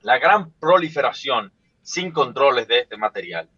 la 0.00 0.18
gran 0.18 0.52
proliferación 0.52 1.52
sin 1.82 2.12
controles 2.12 2.68
de 2.68 2.80
este 2.80 2.96
material. 2.96 3.50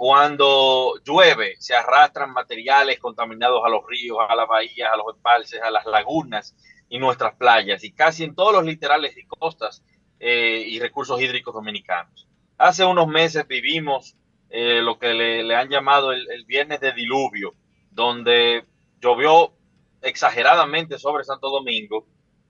Cuando 0.00 0.94
llueve, 1.04 1.56
se 1.58 1.74
arrastran 1.74 2.32
materiales 2.32 2.98
contaminados 2.98 3.60
a 3.62 3.68
los 3.68 3.82
ríos, 3.86 4.16
a 4.26 4.34
las 4.34 4.48
bahías, 4.48 4.90
a 4.90 4.96
los 4.96 5.14
embalses, 5.14 5.60
a 5.60 5.70
las 5.70 5.84
lagunas 5.84 6.56
y 6.88 6.98
nuestras 6.98 7.34
playas, 7.34 7.84
y 7.84 7.92
casi 7.92 8.24
en 8.24 8.34
todos 8.34 8.54
los 8.54 8.64
literales 8.64 9.14
y 9.18 9.26
costas 9.26 9.84
eh, 10.18 10.64
y 10.66 10.80
recursos 10.80 11.20
hídricos 11.20 11.52
dominicanos. 11.52 12.26
Hace 12.56 12.86
unos 12.86 13.08
meses 13.08 13.46
vivimos 13.46 14.16
eh, 14.48 14.80
lo 14.80 14.98
que 14.98 15.12
le, 15.12 15.54
han 15.54 15.68
llamado 15.68 16.12
el, 16.12 16.46
viernes 16.46 16.80
de 16.80 16.92
diluvio, 16.92 17.52
donde 17.90 18.64
llovió 19.02 19.52
exageradamente 20.00 20.98
sobre 20.98 21.24
Santo 21.24 21.50
Domingo 21.50 22.06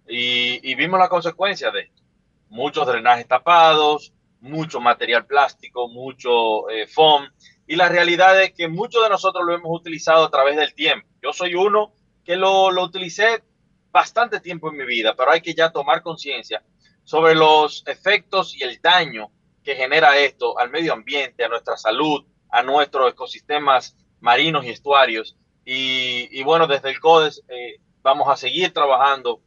y, 0.06 0.72
vimos 0.76 1.00
la 1.00 1.08
consecuencia 1.08 1.72
de 1.72 1.80
esto. 1.80 2.02
Muchos 2.48 2.86
drenajes 2.86 3.26
tapados, 3.26 4.12
mucho 4.40 4.80
material 4.80 5.26
plástico, 5.26 5.88
mucho 5.88 6.68
eh, 6.70 6.86
foam. 6.86 7.28
Y 7.66 7.76
la 7.76 7.88
realidad 7.88 8.42
es 8.42 8.52
que 8.52 8.68
muchos 8.68 9.02
de 9.02 9.10
nosotros 9.10 9.44
lo 9.46 9.54
hemos 9.54 9.70
utilizado 9.72 10.24
a 10.24 10.30
través 10.30 10.56
del 10.56 10.74
tiempo. 10.74 11.08
Yo 11.22 11.32
soy 11.32 11.54
uno 11.54 11.92
que 12.24 12.36
lo, 12.36 12.70
lo 12.70 12.82
utilicé 12.84 13.42
bastante 13.92 14.40
tiempo 14.40 14.70
en 14.70 14.76
mi 14.76 14.84
vida, 14.84 15.14
pero 15.16 15.30
hay 15.30 15.40
que 15.40 15.54
ya 15.54 15.70
tomar 15.70 16.02
conciencia 16.02 16.62
sobre 17.04 17.34
los 17.34 17.82
efectos 17.86 18.54
y 18.54 18.62
el 18.62 18.80
daño 18.80 19.30
que 19.62 19.74
genera 19.74 20.16
esto 20.18 20.58
al 20.58 20.70
medio 20.70 20.92
ambiente, 20.92 21.44
a 21.44 21.48
nuestra 21.48 21.76
salud, 21.76 22.24
a 22.50 22.62
nuestros 22.62 23.12
ecosistemas 23.12 23.96
marinos 24.20 24.64
y 24.64 24.70
estuarios. 24.70 25.36
Y, 25.64 26.42
bueno, 26.42 26.66
desde 26.66 26.90
el 26.90 26.98
CODES 26.98 27.42
eh, 27.48 27.80
vamos 28.02 28.28
a 28.28 28.36
seguir 28.36 28.72
trabajando 28.72 29.40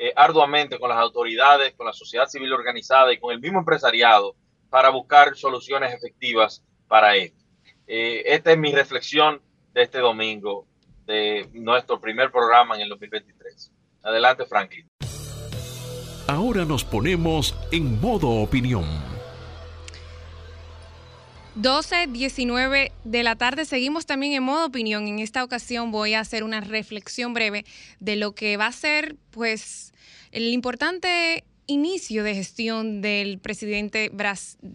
eh, 0.00 0.12
arduamente 0.14 0.78
con 0.78 0.88
las 0.88 0.98
autoridades, 0.98 1.74
con 1.74 1.86
la 1.86 1.92
sociedad 1.92 2.28
civil 2.28 2.52
organizada 2.52 3.12
y 3.12 3.18
con 3.18 3.32
el 3.32 3.40
mismo 3.40 3.58
empresariado 3.58 4.36
para 4.70 4.90
buscar 4.90 5.34
soluciones 5.36 5.92
efectivas 5.92 6.62
para 6.86 7.16
esto. 7.16 7.44
Eh, 7.88 8.22
esta 8.26 8.52
es 8.52 8.58
mi 8.58 8.70
reflexión 8.70 9.42
de 9.74 9.82
este 9.82 9.98
domingo, 9.98 10.68
de 11.04 11.48
nuestro 11.52 12.00
primer 12.00 12.30
programa 12.30 12.76
en 12.76 12.82
el 12.82 12.90
2023. 12.90 13.72
Adelante, 14.04 14.46
Franklin. 14.46 14.88
Ahora 16.28 16.64
nos 16.64 16.84
ponemos 16.84 17.56
en 17.72 18.00
modo 18.00 18.28
opinión 18.28 19.07
12, 21.60 22.06
19 22.06 22.92
de 23.02 23.22
la 23.24 23.34
tarde. 23.34 23.64
Seguimos 23.64 24.06
también 24.06 24.32
en 24.32 24.44
modo 24.44 24.66
opinión. 24.66 25.08
En 25.08 25.18
esta 25.18 25.42
ocasión 25.42 25.90
voy 25.90 26.14
a 26.14 26.20
hacer 26.20 26.44
una 26.44 26.60
reflexión 26.60 27.34
breve 27.34 27.64
de 27.98 28.14
lo 28.14 28.32
que 28.32 28.56
va 28.56 28.66
a 28.66 28.72
ser, 28.72 29.16
pues, 29.32 29.92
el 30.30 30.52
importante 30.52 31.42
inicio 31.66 32.22
de 32.22 32.36
gestión 32.36 33.00
del 33.00 33.40
presidente 33.40 34.08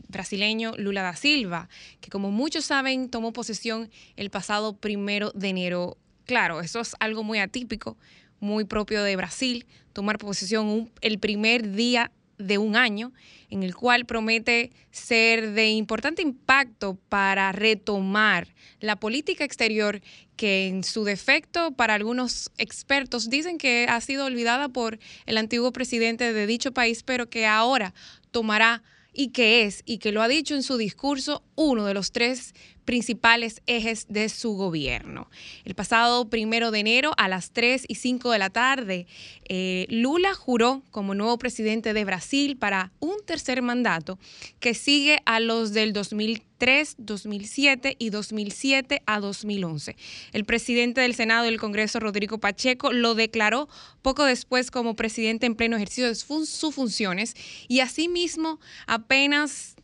brasileño 0.10 0.74
Lula 0.78 1.04
da 1.04 1.16
Silva, 1.16 1.70
que 2.02 2.10
como 2.10 2.32
muchos 2.32 2.66
saben 2.66 3.10
tomó 3.10 3.32
posesión 3.32 3.90
el 4.18 4.30
pasado 4.30 4.75
primero 4.75 5.32
de 5.32 5.48
enero. 5.48 5.98
Claro, 6.25 6.60
eso 6.60 6.82
es 6.82 6.98
algo 7.00 7.24
muy 7.24 7.40
atípico, 7.40 7.98
muy 8.42 8.66
propio 8.66 9.04
de 9.04 9.16
Brasil, 9.16 9.66
tomar 9.94 10.18
posesión 10.18 10.92
el 11.00 11.18
primer 11.18 11.72
día 11.72 12.12
de 12.43 12.57
un 12.57 12.75
año, 12.75 13.13
en 13.50 13.63
el 13.63 13.75
cual 13.75 14.05
promete 14.05 14.71
ser 14.91 15.51
de 15.51 15.69
importante 15.69 16.21
impacto 16.21 16.97
para 17.09 17.51
retomar 17.51 18.47
la 18.79 18.95
política 18.95 19.43
exterior 19.43 20.01
que 20.35 20.67
en 20.67 20.83
su 20.83 21.03
defecto 21.03 21.71
para 21.71 21.93
algunos 21.93 22.51
expertos 22.57 23.29
dicen 23.29 23.57
que 23.57 23.85
ha 23.88 24.01
sido 24.01 24.25
olvidada 24.25 24.69
por 24.69 25.00
el 25.25 25.38
antiguo 25.38 25.71
presidente 25.71 26.33
de 26.33 26.47
dicho 26.47 26.71
país, 26.71 27.03
pero 27.03 27.29
que 27.29 27.45
ahora 27.45 27.93
tomará 28.31 28.83
y 29.13 29.29
que 29.29 29.63
es, 29.63 29.83
y 29.85 30.00
que 30.00 30.12
lo 30.12 30.21
ha 30.21 30.27
dicho 30.27 30.55
en 30.55 30.63
su 30.63 30.77
discurso, 30.77 31.43
uno 31.55 31.85
de 31.85 31.93
los 31.93 32.12
tres 32.12 32.53
principales 32.86 33.62
ejes 33.68 34.06
de 34.10 34.30
su 34.30 34.56
gobierno. 34.56 35.30
El 35.66 35.75
pasado 35.75 36.30
primero 36.30 36.72
de 36.72 36.80
enero 36.80 37.13
a 37.18 37.28
las 37.28 37.52
3 37.52 37.86
y 37.88 37.96
5 37.96 38.32
de 38.32 38.40
la 38.40 38.50
tarde, 38.50 39.08
eh, 39.46 39.86
Lula 39.90 40.34
juró 40.34 40.84
como 40.92 41.16
nuevo 41.16 41.38
presidente 41.38 41.94
de 41.94 42.06
Brasil 42.06 42.58
para 42.58 42.92
un 43.00 43.16
tercer 43.25 43.62
mandato 43.62 44.20
que 44.60 44.74
sigue 44.74 45.20
a 45.25 45.40
los 45.40 45.74
del 45.74 45.94
2003, 45.94 46.96
2007 46.98 47.96
y 48.00 48.10
2007 48.10 49.02
a 49.06 49.20
2011. 49.20 49.96
El 50.32 50.46
presidente 50.46 51.02
del 51.02 51.16
Senado 51.16 51.46
del 51.46 51.60
Congreso, 51.60 52.00
Rodrigo 52.00 52.40
Pacheco, 52.40 52.92
lo 52.92 53.16
declaró 53.16 53.68
poco 54.02 54.25
después 54.25 54.72
como 54.72 54.96
presidente 54.96 55.46
en 55.46 55.56
pleno 55.56 55.75
ejercicio 55.75 56.08
de 56.08 56.16
sus 56.16 56.75
funciones 56.75 57.36
y 57.68 57.80
asimismo 57.80 58.60
apenas 58.88 59.75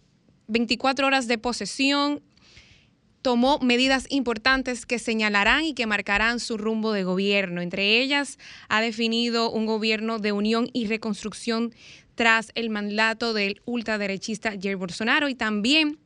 24 0.48 1.06
horas 1.06 1.28
de 1.28 1.38
posesión 1.38 2.22
tomó 3.30 3.60
medidas 3.60 4.08
importantes 4.10 4.88
que 4.88 4.98
señalarán 4.98 5.64
y 5.64 5.76
que 5.76 5.86
marcarán 5.86 6.40
su 6.40 6.58
rumbo 6.58 6.94
de 6.94 7.04
gobierno. 7.04 7.62
Entre 7.62 8.00
ellas, 8.00 8.40
ha 8.70 8.82
definido 8.82 9.52
un 9.52 9.68
gobierno 9.68 10.18
de 10.18 10.32
unión 10.32 10.72
y 10.74 10.88
reconstrucción 10.88 11.72
tras 12.16 12.52
el 12.56 12.72
mandato 12.72 13.34
del 13.34 13.62
ultraderechista 13.66 14.54
Jair 14.60 14.78
Bolsonaro 14.78 15.30
y 15.30 15.36
también 15.36 16.00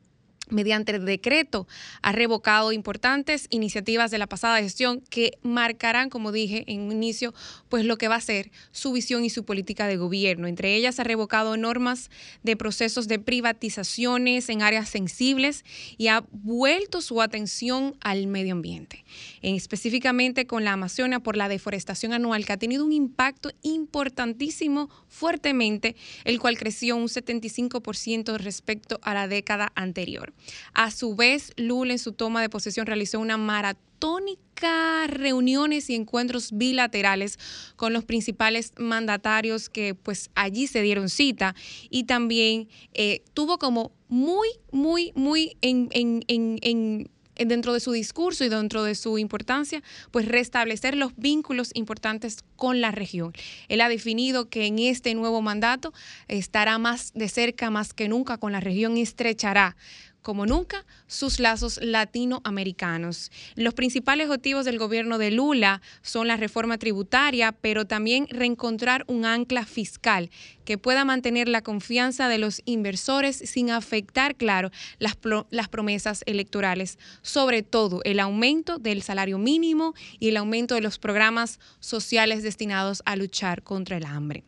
mediante 0.50 0.92
el 0.92 1.04
decreto, 1.04 1.66
ha 2.02 2.12
revocado 2.12 2.72
importantes 2.72 3.46
iniciativas 3.50 4.10
de 4.10 4.18
la 4.18 4.26
pasada 4.26 4.58
gestión 4.58 5.00
que 5.10 5.38
marcarán, 5.42 6.10
como 6.10 6.32
dije 6.32 6.64
en 6.66 6.82
un 6.82 6.92
inicio, 6.92 7.34
pues 7.68 7.84
lo 7.84 7.96
que 7.96 8.08
va 8.08 8.16
a 8.16 8.20
ser 8.20 8.50
su 8.72 8.92
visión 8.92 9.24
y 9.24 9.30
su 9.30 9.44
política 9.44 9.86
de 9.86 9.96
gobierno. 9.96 10.46
Entre 10.46 10.74
ellas 10.74 11.00
ha 11.00 11.04
revocado 11.04 11.56
normas 11.56 12.10
de 12.42 12.56
procesos 12.56 13.08
de 13.08 13.18
privatizaciones 13.18 14.48
en 14.48 14.62
áreas 14.62 14.88
sensibles 14.88 15.64
y 15.96 16.08
ha 16.08 16.24
vuelto 16.30 17.00
su 17.00 17.22
atención 17.22 17.96
al 18.00 18.26
medio 18.26 18.52
ambiente, 18.52 19.04
específicamente 19.42 20.46
con 20.46 20.64
la 20.64 20.72
Amazonia 20.72 21.20
por 21.20 21.36
la 21.36 21.48
deforestación 21.48 22.12
anual 22.12 22.44
que 22.44 22.52
ha 22.52 22.58
tenido 22.58 22.84
un 22.84 22.92
impacto 22.92 23.50
importantísimo 23.62 24.90
fuertemente, 25.08 25.96
el 26.24 26.38
cual 26.38 26.58
creció 26.58 26.96
un 26.96 27.08
75% 27.08 28.36
respecto 28.38 28.98
a 29.02 29.14
la 29.14 29.28
década 29.28 29.72
anterior. 29.74 30.33
A 30.72 30.90
su 30.90 31.16
vez, 31.16 31.52
Lula 31.56 31.92
en 31.92 31.98
su 31.98 32.12
toma 32.12 32.40
de 32.42 32.48
posesión 32.48 32.86
realizó 32.86 33.20
una 33.20 33.36
maratónica 33.36 35.06
reuniones 35.06 35.90
y 35.90 35.94
encuentros 35.94 36.50
bilaterales 36.52 37.38
con 37.76 37.92
los 37.92 38.04
principales 38.04 38.72
mandatarios 38.78 39.68
que 39.68 39.94
pues 39.94 40.30
allí 40.34 40.66
se 40.66 40.82
dieron 40.82 41.08
cita 41.08 41.54
y 41.90 42.04
también 42.04 42.68
eh, 42.92 43.22
tuvo 43.34 43.58
como 43.58 43.92
muy, 44.08 44.48
muy, 44.70 45.12
muy 45.14 45.56
en, 45.60 45.88
en 45.92 47.08
dentro 47.36 47.72
de 47.72 47.80
su 47.80 47.92
discurso 47.92 48.44
y 48.44 48.48
dentro 48.48 48.84
de 48.84 48.94
su 48.94 49.18
importancia, 49.18 49.82
pues 50.10 50.26
restablecer 50.26 50.96
los 50.96 51.16
vínculos 51.16 51.70
importantes 51.74 52.38
con 52.56 52.80
la 52.80 52.90
región. 52.90 53.32
Él 53.68 53.80
ha 53.80 53.88
definido 53.88 54.48
que 54.48 54.66
en 54.66 54.78
este 54.78 55.14
nuevo 55.14 55.42
mandato 55.42 55.92
estará 56.28 56.78
más 56.78 57.12
de 57.14 57.28
cerca, 57.28 57.70
más 57.70 57.92
que 57.92 58.08
nunca 58.08 58.38
con 58.38 58.52
la 58.52 58.60
región 58.60 58.96
y 58.96 59.02
estrechará 59.02 59.76
como 60.24 60.46
nunca 60.46 60.86
sus 61.06 61.38
lazos 61.38 61.78
latinoamericanos. 61.82 63.30
Los 63.56 63.74
principales 63.74 64.26
objetivos 64.28 64.64
del 64.64 64.78
gobierno 64.78 65.18
de 65.18 65.30
Lula 65.30 65.82
son 66.00 66.28
la 66.28 66.38
reforma 66.38 66.78
tributaria, 66.78 67.52
pero 67.52 67.84
también 67.84 68.26
reencontrar 68.30 69.04
un 69.06 69.26
ancla 69.26 69.66
fiscal 69.66 70.30
que 70.64 70.78
pueda 70.78 71.04
mantener 71.04 71.46
la 71.46 71.60
confianza 71.60 72.28
de 72.28 72.38
los 72.38 72.62
inversores 72.64 73.36
sin 73.36 73.70
afectar, 73.70 74.34
claro, 74.34 74.70
las, 74.98 75.18
las 75.50 75.68
promesas 75.68 76.22
electorales, 76.24 76.98
sobre 77.20 77.62
todo 77.62 78.00
el 78.04 78.18
aumento 78.18 78.78
del 78.78 79.02
salario 79.02 79.36
mínimo 79.36 79.92
y 80.18 80.30
el 80.30 80.38
aumento 80.38 80.74
de 80.74 80.80
los 80.80 80.98
programas 80.98 81.60
sociales 81.80 82.42
destinados 82.42 83.02
a 83.04 83.14
luchar 83.16 83.62
contra 83.62 83.98
el 83.98 84.06
hambre. 84.06 84.42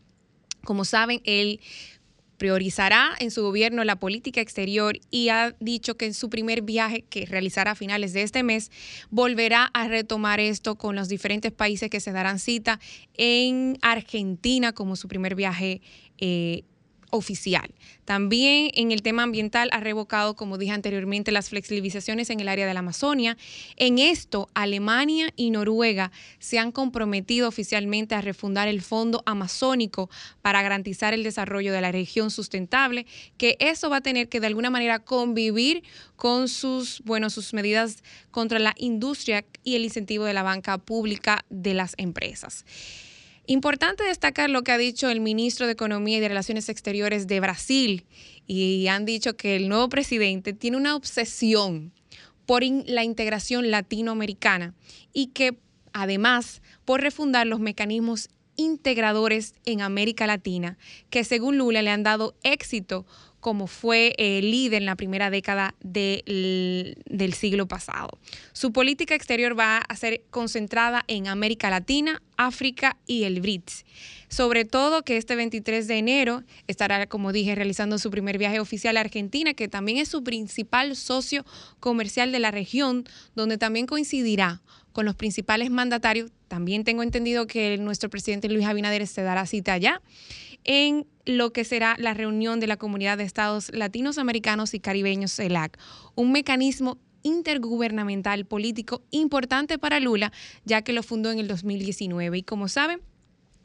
Como 0.64 0.84
saben, 0.84 1.20
él 1.24 1.60
priorizará 2.36 3.12
en 3.18 3.30
su 3.30 3.42
gobierno 3.42 3.84
la 3.84 3.96
política 3.96 4.40
exterior 4.40 4.98
y 5.10 5.28
ha 5.28 5.54
dicho 5.60 5.96
que 5.96 6.06
en 6.06 6.14
su 6.14 6.30
primer 6.30 6.62
viaje 6.62 7.02
que 7.02 7.26
realizará 7.26 7.72
a 7.72 7.74
finales 7.74 8.12
de 8.12 8.22
este 8.22 8.42
mes 8.42 8.70
volverá 9.10 9.64
a 9.72 9.88
retomar 9.88 10.40
esto 10.40 10.76
con 10.76 10.96
los 10.96 11.08
diferentes 11.08 11.52
países 11.52 11.90
que 11.90 12.00
se 12.00 12.12
darán 12.12 12.38
cita 12.38 12.80
en 13.14 13.78
Argentina 13.82 14.72
como 14.72 14.96
su 14.96 15.08
primer 15.08 15.34
viaje 15.34 15.80
eh, 16.18 16.62
oficial. 17.16 17.74
También 18.04 18.70
en 18.74 18.92
el 18.92 19.02
tema 19.02 19.24
ambiental 19.24 19.68
ha 19.72 19.80
revocado, 19.80 20.36
como 20.36 20.58
dije 20.58 20.72
anteriormente, 20.72 21.32
las 21.32 21.48
flexibilizaciones 21.48 22.30
en 22.30 22.40
el 22.40 22.48
área 22.48 22.66
de 22.66 22.74
la 22.74 22.80
Amazonia. 22.80 23.36
En 23.76 23.98
esto, 23.98 24.48
Alemania 24.54 25.32
y 25.34 25.50
Noruega 25.50 26.12
se 26.38 26.58
han 26.58 26.72
comprometido 26.72 27.48
oficialmente 27.48 28.14
a 28.14 28.20
refundar 28.20 28.68
el 28.68 28.82
Fondo 28.82 29.22
Amazónico 29.26 30.08
para 30.42 30.62
garantizar 30.62 31.14
el 31.14 31.24
desarrollo 31.24 31.72
de 31.72 31.80
la 31.80 31.92
región 31.92 32.30
sustentable, 32.30 33.06
que 33.38 33.56
eso 33.58 33.90
va 33.90 33.96
a 33.96 34.02
tener 34.02 34.28
que 34.28 34.40
de 34.40 34.46
alguna 34.46 34.70
manera 34.70 35.00
convivir 35.00 35.82
con 36.14 36.48
sus, 36.48 37.02
bueno, 37.04 37.30
sus 37.30 37.54
medidas 37.54 38.02
contra 38.30 38.58
la 38.58 38.74
industria 38.76 39.44
y 39.64 39.76
el 39.76 39.84
incentivo 39.84 40.24
de 40.24 40.34
la 40.34 40.42
banca 40.42 40.78
pública 40.78 41.44
de 41.50 41.74
las 41.74 41.94
empresas. 41.96 42.64
Importante 43.48 44.02
destacar 44.02 44.50
lo 44.50 44.62
que 44.62 44.72
ha 44.72 44.78
dicho 44.78 45.08
el 45.08 45.20
ministro 45.20 45.66
de 45.66 45.72
Economía 45.72 46.18
y 46.18 46.20
de 46.20 46.28
Relaciones 46.28 46.68
Exteriores 46.68 47.28
de 47.28 47.38
Brasil 47.38 48.04
y 48.48 48.88
han 48.88 49.04
dicho 49.04 49.36
que 49.36 49.54
el 49.54 49.68
nuevo 49.68 49.88
presidente 49.88 50.52
tiene 50.52 50.76
una 50.76 50.96
obsesión 50.96 51.92
por 52.44 52.64
la 52.64 53.04
integración 53.04 53.70
latinoamericana 53.70 54.74
y 55.12 55.28
que 55.28 55.58
además 55.92 56.60
por 56.84 57.00
refundar 57.00 57.46
los 57.46 57.60
mecanismos 57.60 58.30
integradores 58.56 59.54
en 59.64 59.80
América 59.80 60.26
Latina 60.26 60.78
que 61.10 61.24
según 61.24 61.58
Lula 61.58 61.82
le 61.82 61.90
han 61.90 62.02
dado 62.02 62.34
éxito 62.42 63.06
como 63.46 63.68
fue 63.68 64.12
eh, 64.18 64.42
líder 64.42 64.82
en 64.82 64.86
la 64.86 64.96
primera 64.96 65.30
década 65.30 65.76
del 65.80 67.32
siglo 67.32 67.68
pasado. 67.68 68.18
Su 68.52 68.72
política 68.72 69.14
exterior 69.14 69.56
va 69.56 69.78
a 69.78 69.94
ser 69.94 70.24
concentrada 70.30 71.04
en 71.06 71.28
América 71.28 71.70
Latina, 71.70 72.20
África 72.36 72.96
y 73.06 73.22
el 73.22 73.40
BRICS. 73.40 73.84
Sobre 74.28 74.64
todo 74.64 75.04
que 75.04 75.16
este 75.16 75.36
23 75.36 75.86
de 75.86 75.96
enero 75.96 76.42
estará, 76.66 77.06
como 77.06 77.30
dije, 77.30 77.54
realizando 77.54 77.98
su 77.98 78.10
primer 78.10 78.36
viaje 78.36 78.58
oficial 78.58 78.96
a 78.96 79.00
Argentina, 79.02 79.54
que 79.54 79.68
también 79.68 79.98
es 79.98 80.08
su 80.08 80.24
principal 80.24 80.96
socio 80.96 81.44
comercial 81.78 82.32
de 82.32 82.40
la 82.40 82.50
región, 82.50 83.04
donde 83.36 83.58
también 83.58 83.86
coincidirá 83.86 84.60
con 84.96 85.04
los 85.04 85.14
principales 85.14 85.70
mandatarios. 85.70 86.30
También 86.48 86.82
tengo 86.82 87.02
entendido 87.02 87.46
que 87.46 87.76
nuestro 87.76 88.08
presidente 88.08 88.48
Luis 88.48 88.64
Abinader 88.64 89.06
se 89.06 89.20
dará 89.20 89.44
cita 89.44 89.74
allá 89.74 90.00
en 90.64 91.06
lo 91.26 91.52
que 91.52 91.64
será 91.64 91.96
la 91.98 92.14
reunión 92.14 92.60
de 92.60 92.66
la 92.66 92.78
Comunidad 92.78 93.18
de 93.18 93.24
Estados 93.24 93.70
Latinos, 93.74 94.16
Americanos 94.16 94.72
y 94.72 94.80
Caribeños, 94.80 95.36
CELAC, 95.36 95.78
un 96.14 96.32
mecanismo 96.32 96.96
intergubernamental 97.22 98.46
político 98.46 99.02
importante 99.10 99.78
para 99.78 100.00
Lula, 100.00 100.32
ya 100.64 100.80
que 100.80 100.94
lo 100.94 101.02
fundó 101.02 101.30
en 101.30 101.40
el 101.40 101.46
2019. 101.46 102.38
Y 102.38 102.42
como 102.42 102.66
saben, 102.66 103.02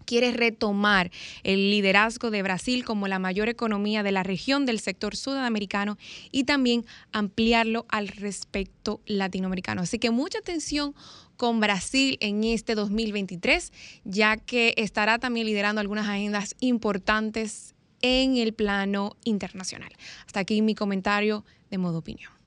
quiere 0.05 0.31
retomar 0.31 1.12
el 1.43 1.72
liderazgo 1.72 2.31
de 2.31 2.43
Brasil 2.43 2.84
como 2.86 3.08
la 3.08 3.20
mayor 3.20 3.50
economía 3.50 4.03
de 4.03 4.12
la 4.12 4.24
región 4.24 4.65
del 4.65 4.79
sector 4.79 5.15
sudamericano 5.15 5.98
y 6.31 6.43
también 6.43 6.86
ampliarlo 7.12 7.86
al 7.89 8.08
respecto 8.08 9.01
latinoamericano. 9.05 9.81
Así 9.81 10.00
que 10.00 10.12
mucha 10.12 10.39
atención 10.39 10.93
con 11.38 11.60
Brasil 11.60 12.17
en 12.20 12.43
este 12.43 12.75
2023, 12.75 13.72
ya 14.03 14.38
que 14.38 14.74
estará 14.77 15.17
también 15.17 15.48
liderando 15.48 15.81
algunas 15.81 16.08
agendas 16.08 16.55
importantes 16.60 17.74
en 18.01 18.38
el 18.38 18.53
plano 18.53 19.15
internacional. 19.24 19.91
Hasta 20.25 20.41
aquí 20.41 20.62
mi 20.62 20.75
comentario 20.75 21.46
de 21.70 21.77
modo 21.77 22.00
opinión. 22.00 22.40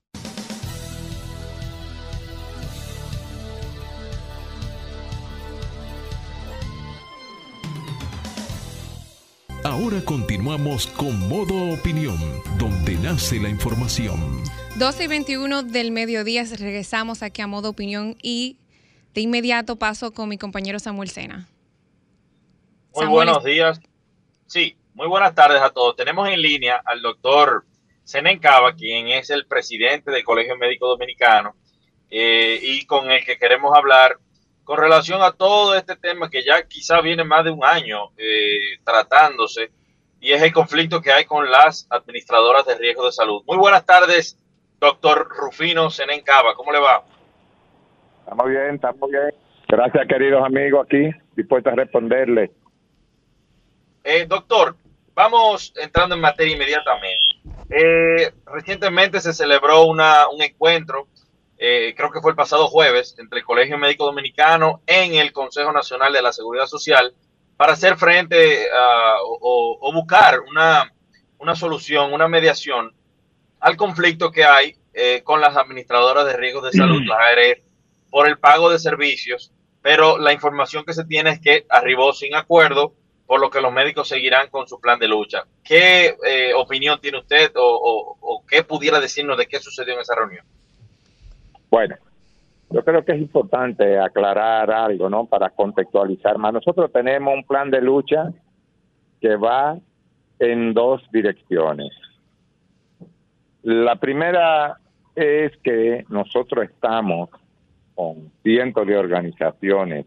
Ahora 9.64 10.04
continuamos 10.04 10.86
con 10.88 11.26
modo 11.26 11.72
opinión, 11.72 12.18
donde 12.58 12.96
nace 12.96 13.40
la 13.40 13.48
información. 13.48 14.42
12 14.76 15.04
y 15.04 15.06
21 15.06 15.62
del 15.62 15.90
mediodía 15.90 16.44
regresamos 16.44 17.22
aquí 17.22 17.40
a 17.40 17.46
modo 17.46 17.70
opinión 17.70 18.14
y 18.20 18.58
de 19.14 19.22
inmediato 19.22 19.76
paso 19.76 20.12
con 20.12 20.28
mi 20.28 20.36
compañero 20.36 20.78
Samuel 20.78 21.08
Sena. 21.08 21.48
Muy 22.94 23.06
buenos 23.06 23.42
días. 23.42 23.80
Sí, 24.46 24.76
muy 24.92 25.08
buenas 25.08 25.34
tardes 25.34 25.62
a 25.62 25.70
todos. 25.70 25.96
Tenemos 25.96 26.28
en 26.28 26.42
línea 26.42 26.82
al 26.84 27.00
doctor 27.00 27.64
Sena 28.04 28.38
Cava, 28.38 28.74
quien 28.74 29.08
es 29.08 29.30
el 29.30 29.46
presidente 29.46 30.10
del 30.10 30.24
Colegio 30.24 30.58
Médico 30.58 30.88
Dominicano 30.88 31.56
eh, 32.10 32.60
y 32.62 32.84
con 32.84 33.10
el 33.10 33.24
que 33.24 33.38
queremos 33.38 33.74
hablar 33.74 34.18
con 34.64 34.78
relación 34.78 35.22
a 35.22 35.32
todo 35.32 35.74
este 35.74 35.96
tema 35.96 36.30
que 36.30 36.42
ya 36.42 36.66
quizá 36.66 37.00
viene 37.00 37.22
más 37.22 37.44
de 37.44 37.50
un 37.50 37.64
año 37.64 38.10
eh, 38.16 38.78
tratándose 38.82 39.70
y 40.20 40.32
es 40.32 40.42
el 40.42 40.52
conflicto 40.52 41.02
que 41.02 41.12
hay 41.12 41.26
con 41.26 41.50
las 41.50 41.86
administradoras 41.90 42.64
de 42.66 42.76
riesgo 42.76 43.04
de 43.04 43.12
salud. 43.12 43.42
Muy 43.46 43.58
buenas 43.58 43.84
tardes, 43.84 44.38
doctor 44.80 45.28
Rufino 45.28 45.90
Senen 45.90 46.22
Cava. 46.22 46.54
¿Cómo 46.54 46.72
le 46.72 46.80
va? 46.80 47.04
Estamos 48.20 48.48
bien, 48.48 48.74
estamos 48.76 49.10
bien. 49.10 49.34
Gracias, 49.68 50.06
queridos 50.08 50.42
amigos, 50.44 50.86
aquí, 50.86 51.10
dispuestos 51.36 51.72
a 51.72 51.76
responderle. 51.76 52.50
Eh, 54.02 54.24
doctor, 54.26 54.76
vamos 55.14 55.74
entrando 55.76 56.14
en 56.14 56.22
materia 56.22 56.54
inmediatamente. 56.54 57.36
Eh, 57.68 58.32
recientemente 58.46 59.20
se 59.20 59.32
celebró 59.34 59.84
una, 59.84 60.28
un 60.28 60.40
encuentro, 60.42 61.08
eh, 61.58 61.94
creo 61.96 62.10
que 62.10 62.20
fue 62.20 62.32
el 62.32 62.36
pasado 62.36 62.68
jueves, 62.68 63.14
entre 63.18 63.40
el 63.40 63.44
Colegio 63.44 63.78
Médico 63.78 64.04
Dominicano 64.04 64.82
en 64.86 65.14
el 65.14 65.32
Consejo 65.32 65.72
Nacional 65.72 66.12
de 66.12 66.22
la 66.22 66.32
Seguridad 66.32 66.66
Social 66.66 67.14
para 67.56 67.74
hacer 67.74 67.96
frente 67.96 68.66
o, 69.22 69.92
buscar 69.94 70.40
una, 70.40 70.92
una, 71.38 71.54
solución, 71.54 72.12
una 72.12 72.26
mediación 72.26 72.92
al 73.60 73.76
conflicto 73.76 74.32
que 74.32 74.44
hay 74.44 74.76
con 75.22 75.40
las 75.40 75.56
administradoras 75.56 76.26
de 76.26 76.36
riesgos 76.36 76.64
de 76.64 76.72
salud, 76.72 77.02
las 77.04 77.18
ARF, 77.18 77.60
por 78.10 78.28
el 78.28 78.38
pago 78.38 78.70
de 78.70 78.78
servicios, 78.78 79.52
pero 79.82 80.18
la 80.18 80.32
información 80.32 80.84
que 80.84 80.94
se 80.94 81.04
tiene 81.04 81.30
es 81.30 81.40
que 81.40 81.66
arribó 81.68 82.12
sin 82.12 82.34
acuerdo, 82.34 82.94
por 83.26 83.40
lo 83.40 83.50
que 83.50 83.60
los 83.60 83.72
médicos 83.72 84.08
seguirán 84.08 84.48
con 84.50 84.68
su 84.68 84.80
plan 84.80 84.98
de 84.98 85.08
lucha. 85.08 85.44
¿Qué 85.64 86.16
eh, 86.24 86.54
opinión 86.54 87.00
tiene 87.00 87.18
usted 87.18 87.52
o, 87.56 88.44
qué 88.48 88.62
pudiera 88.62 89.00
decirnos 89.00 89.36
de 89.36 89.46
qué 89.46 89.58
sucedió 89.58 89.94
en 89.94 90.00
esa 90.00 90.14
reunión? 90.14 90.46
Bueno, 91.74 91.96
yo 92.70 92.84
creo 92.84 93.04
que 93.04 93.10
es 93.10 93.18
importante 93.18 93.98
aclarar 93.98 94.70
algo, 94.70 95.10
¿no? 95.10 95.26
Para 95.26 95.50
contextualizar 95.50 96.38
más. 96.38 96.52
Nosotros 96.52 96.92
tenemos 96.92 97.34
un 97.34 97.42
plan 97.42 97.68
de 97.68 97.82
lucha 97.82 98.32
que 99.20 99.34
va 99.34 99.76
en 100.38 100.72
dos 100.72 101.02
direcciones. 101.10 101.90
La 103.62 103.96
primera 103.96 104.78
es 105.16 105.50
que 105.64 106.04
nosotros 106.10 106.66
estamos 106.66 107.28
con 107.96 108.30
cientos 108.44 108.86
de 108.86 108.96
organizaciones 108.96 110.06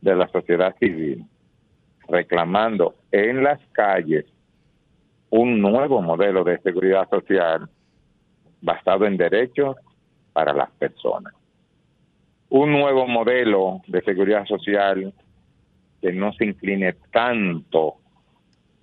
de 0.00 0.16
la 0.16 0.26
sociedad 0.26 0.74
civil 0.80 1.24
reclamando 2.08 2.96
en 3.12 3.44
las 3.44 3.60
calles 3.70 4.24
un 5.30 5.60
nuevo 5.60 6.02
modelo 6.02 6.42
de 6.42 6.58
seguridad 6.58 7.08
social 7.08 7.70
basado 8.60 9.06
en 9.06 9.16
derechos 9.16 9.76
para 10.36 10.52
las 10.52 10.70
personas. 10.72 11.32
Un 12.50 12.70
nuevo 12.70 13.06
modelo 13.06 13.80
de 13.86 14.02
seguridad 14.02 14.44
social 14.44 15.14
que 16.02 16.12
no 16.12 16.30
se 16.34 16.44
incline 16.44 16.94
tanto 17.10 17.94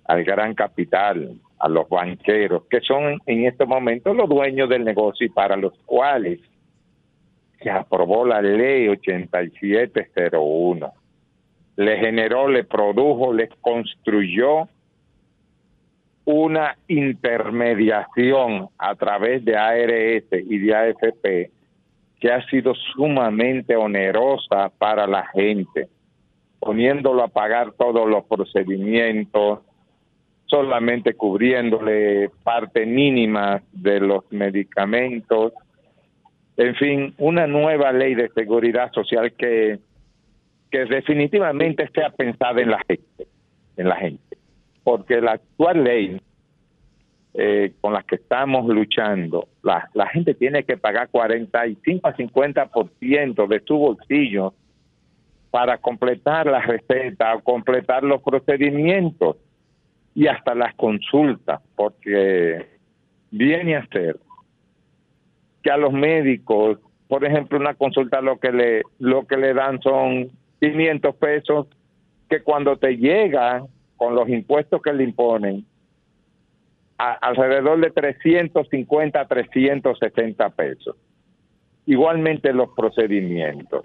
al 0.04 0.24
gran 0.24 0.56
capital, 0.56 1.38
a 1.60 1.68
los 1.68 1.88
banqueros, 1.88 2.64
que 2.68 2.80
son 2.80 3.20
en 3.26 3.44
este 3.44 3.66
momento 3.66 4.12
los 4.12 4.28
dueños 4.28 4.68
del 4.68 4.84
negocio 4.84 5.26
y 5.26 5.28
para 5.28 5.56
los 5.56 5.74
cuales 5.86 6.40
se 7.62 7.70
aprobó 7.70 8.26
la 8.26 8.42
ley 8.42 8.88
8701. 8.88 10.92
Le 11.76 11.98
generó, 11.98 12.48
le 12.48 12.64
produjo, 12.64 13.32
le 13.32 13.48
construyó 13.60 14.68
una 16.24 16.76
intermediación 16.88 18.68
a 18.78 18.94
través 18.94 19.44
de 19.44 19.56
ARS 19.56 20.24
y 20.32 20.58
de 20.58 20.74
AFP 20.74 21.50
que 22.18 22.32
ha 22.32 22.44
sido 22.48 22.74
sumamente 22.74 23.76
onerosa 23.76 24.70
para 24.78 25.06
la 25.06 25.26
gente, 25.26 25.88
poniéndolo 26.58 27.22
a 27.22 27.28
pagar 27.28 27.72
todos 27.72 28.08
los 28.08 28.24
procedimientos, 28.24 29.60
solamente 30.46 31.12
cubriéndole 31.12 32.30
parte 32.42 32.86
mínima 32.86 33.62
de 33.72 34.00
los 34.00 34.24
medicamentos. 34.30 35.52
En 36.56 36.74
fin, 36.76 37.14
una 37.18 37.46
nueva 37.46 37.92
ley 37.92 38.14
de 38.14 38.30
seguridad 38.30 38.90
social 38.92 39.34
que, 39.34 39.78
que 40.70 40.86
definitivamente 40.86 41.90
sea 41.94 42.08
pensada 42.08 42.62
en 42.62 42.70
la 42.70 42.80
gente, 42.88 43.26
en 43.76 43.88
la 43.88 43.96
gente, 43.96 44.23
porque 44.84 45.20
la 45.20 45.32
actual 45.32 45.82
ley 45.82 46.20
eh, 47.32 47.72
con 47.80 47.94
las 47.94 48.04
que 48.04 48.14
estamos 48.14 48.66
luchando, 48.66 49.48
la, 49.62 49.88
la 49.94 50.06
gente 50.06 50.34
tiene 50.34 50.62
que 50.62 50.76
pagar 50.76 51.08
45 51.08 52.06
a 52.06 52.14
50% 52.14 53.48
de 53.48 53.60
su 53.66 53.76
bolsillo 53.76 54.54
para 55.50 55.78
completar 55.78 56.46
la 56.46 56.60
receta 56.60 57.34
o 57.34 57.40
completar 57.40 58.04
los 58.04 58.22
procedimientos 58.22 59.36
y 60.14 60.28
hasta 60.28 60.54
las 60.54 60.74
consultas, 60.74 61.60
porque 61.74 62.66
viene 63.32 63.76
a 63.76 63.86
ser 63.88 64.16
que 65.62 65.70
a 65.70 65.76
los 65.76 65.92
médicos, 65.92 66.78
por 67.08 67.24
ejemplo, 67.24 67.58
una 67.58 67.74
consulta 67.74 68.20
lo 68.20 68.38
que 68.38 68.52
le 68.52 68.82
lo 69.00 69.26
que 69.26 69.36
le 69.36 69.54
dan 69.54 69.80
son 69.80 70.30
500 70.60 71.16
pesos 71.16 71.66
que 72.28 72.42
cuando 72.42 72.76
te 72.76 72.96
llega 72.96 73.64
con 73.96 74.14
los 74.14 74.28
impuestos 74.28 74.82
que 74.82 74.92
le 74.92 75.04
imponen 75.04 75.64
alrededor 76.96 77.80
de 77.80 77.90
350 77.90 79.20
a 79.20 79.26
360 79.26 80.50
pesos. 80.50 80.96
Igualmente 81.86 82.52
los 82.52 82.70
procedimientos. 82.70 83.84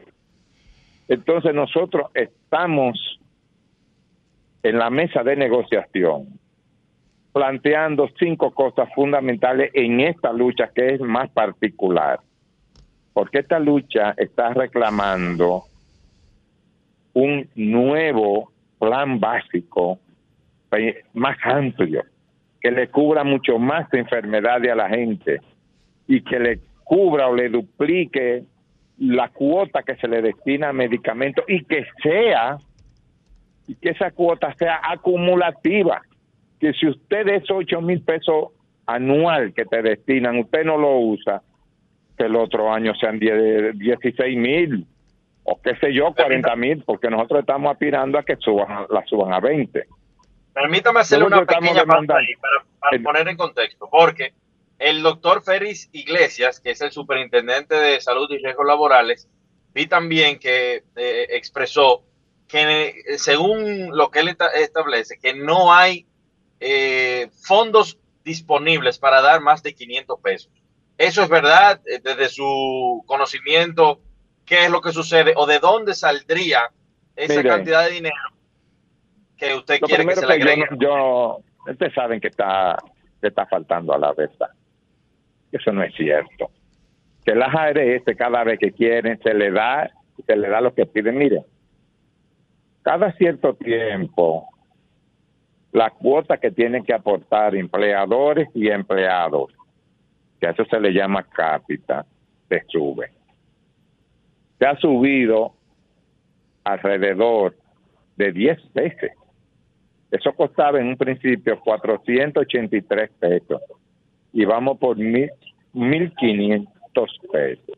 Entonces 1.08 1.54
nosotros 1.54 2.12
estamos 2.14 3.20
en 4.64 4.78
la 4.78 4.90
mesa 4.90 5.24
de 5.24 5.36
negociación 5.36 6.40
planteando 7.34 8.10
cinco 8.20 8.52
cosas 8.52 8.90
fundamentales 8.94 9.72
en 9.74 10.00
esta 10.02 10.34
lucha 10.34 10.70
que 10.74 10.96
es 10.96 11.02
más 11.02 11.30
particular. 11.30 12.20
Porque 13.14 13.40
esta 13.40 13.60
lucha 13.60 14.14
está 14.18 14.54
reclamando 14.54 15.64
un 17.14 17.50
nuevo 17.56 18.52
plan 18.80 19.20
básico 19.20 20.00
más 21.14 21.38
amplio 21.44 22.04
que 22.62 22.72
le 22.72 22.90
cubra 22.90 23.24
mucho 23.24 23.58
más 23.58 23.90
de 23.90 24.00
enfermedades 24.00 24.72
a 24.72 24.76
la 24.76 24.90
gente 24.90 25.42
y 26.08 26.22
que 26.22 26.40
le 26.40 26.60
cubra 26.84 27.28
o 27.28 27.36
le 27.36 27.50
duplique 27.50 28.44
la 28.98 29.30
cuota 29.30 29.84
que 29.84 29.96
se 29.96 30.08
le 30.08 30.22
destina 30.22 30.70
a 30.70 30.74
medicamentos 30.74 31.46
y 31.48 31.64
que 31.64 31.86
sea, 32.04 32.58
y 33.68 33.76
que 33.76 33.90
esa 33.90 34.12
cuota 34.12 34.54
sea 34.56 34.82
acumulativa, 34.84 36.02
que 36.60 36.74
si 36.74 36.88
usted 36.88 37.28
es 37.30 37.50
8 37.50 37.82
mil 37.82 38.02
pesos 38.02 38.50
anual 38.86 39.54
que 39.54 39.66
te 39.66 39.82
destinan, 39.82 40.40
usted 40.40 40.66
no 40.66 40.78
lo 40.78 41.00
usa, 41.00 41.42
que 42.18 42.26
el 42.26 42.36
otro 42.36 42.74
año 42.74 42.94
sean 42.96 43.20
16 43.20 44.38
mil 44.38 44.86
o 45.44 45.60
qué 45.62 45.76
sé 45.78 45.94
yo, 45.94 46.14
40 46.14 46.56
mil, 46.56 46.84
porque 46.84 47.10
nosotros 47.10 47.42
estamos 47.42 47.72
aspirando 47.72 48.18
a 48.18 48.24
que 48.24 48.36
suban, 48.38 48.86
la 48.90 49.06
suban 49.06 49.34
a 49.34 49.40
20. 49.40 49.88
Permítame 50.54 51.00
hacerle 51.00 51.26
una 51.26 51.46
pequeña 51.46 51.86
pausa 51.86 52.18
ahí 52.18 52.34
para, 52.36 53.04
poner 53.04 53.28
en 53.28 53.38
contexto, 53.38 53.88
porque 53.90 54.34
el 54.78 55.02
doctor 55.02 55.42
Ferris 55.44 55.90
Iglesias, 55.92 56.60
que 56.60 56.72
es 56.72 56.82
el 56.82 56.92
superintendente 56.92 57.76
de 57.76 58.02
salud 58.02 58.30
y 58.32 58.38
riesgos 58.38 58.66
laborales, 58.66 59.28
vi 59.74 59.88
también 59.88 60.40
que 60.40 60.84
eh, 60.96 61.28
expresó 61.30 62.04
que 62.48 63.04
eh, 63.08 63.18
según 63.18 63.96
lo 63.96 64.10
que 64.10 64.20
él 64.20 64.36
establece, 64.56 65.20
que 65.20 65.34
no 65.34 65.72
hay 65.72 66.08
eh, 66.60 67.30
fondos 67.44 67.98
disponibles 68.24 68.98
para 68.98 69.22
dar 69.22 69.42
más 69.42 69.64
de 69.64 69.74
500 69.74 70.20
pesos. 70.20 70.52
¿Eso 70.98 71.24
es 71.24 71.30
verdad? 71.30 71.80
Desde 72.04 72.28
su 72.28 73.04
conocimiento, 73.06 74.02
¿qué 74.50 74.66
es 74.66 74.72
lo 74.72 74.82
que 74.82 74.92
sucede? 74.92 75.34
¿O 75.38 75.46
de 75.46 75.60
dónde 75.60 75.94
saldría 75.94 76.72
esa 77.16 77.44
cantidad 77.44 77.86
de 77.86 77.92
dinero 77.92 78.16
que 79.38 79.54
usted 79.54 79.80
quiere 79.80 80.06
que 80.08 80.16
se 80.16 80.26
le 80.26 80.34
agregue? 80.34 80.66
Yo, 80.80 81.40
ustedes 81.68 81.94
saben 81.94 82.20
que 82.20 82.30
está, 82.30 82.76
que 83.22 83.28
está 83.28 83.46
faltando 83.46 83.94
a 83.94 84.00
la 84.00 84.12
verdad. 84.14 84.50
Eso 85.52 85.72
no 85.72 85.84
es 85.84 85.94
cierto. 85.96 86.50
Que 87.24 87.36
las 87.36 87.54
ARS 87.54 88.04
cada 88.18 88.44
vez 88.44 88.60
que 88.60 88.72
quieren 88.72 89.20
se 89.22 89.34
le 89.36 89.52
da, 89.52 89.90
se 90.26 90.36
le 90.36 90.50
da 90.50 90.62
lo 90.62 90.74
que 90.74 90.88
piden. 90.88 91.18
Miren, 91.18 91.46
cada 92.82 93.12
cierto 93.14 93.54
tiempo 93.54 94.50
la 95.72 95.92
cuota 95.92 96.38
que 96.38 96.50
tienen 96.50 96.84
que 96.84 96.94
aportar 96.94 97.56
empleadores 97.56 98.50
y 98.56 98.70
empleados, 98.70 99.54
que 100.40 100.48
a 100.48 100.52
eso 100.52 100.66
se 100.66 100.80
le 100.80 100.92
llama 100.92 101.24
cápita, 101.24 102.04
se 102.48 102.64
sube. 102.68 103.12
Se 104.60 104.66
ha 104.66 104.78
subido 104.78 105.56
alrededor 106.64 107.56
de 108.18 108.32
10 108.32 108.74
veces. 108.74 109.14
Eso 110.12 110.34
costaba 110.34 110.80
en 110.80 110.88
un 110.88 110.98
principio 110.98 111.60
483 111.60 113.12
pesos 113.20 113.62
y 114.34 114.46
vamos 114.46 114.78
por 114.78 114.98
1.500 114.98 116.68
pesos. 117.32 117.78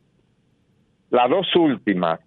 Las 1.10 1.30
dos 1.30 1.56
últimas 1.56 2.20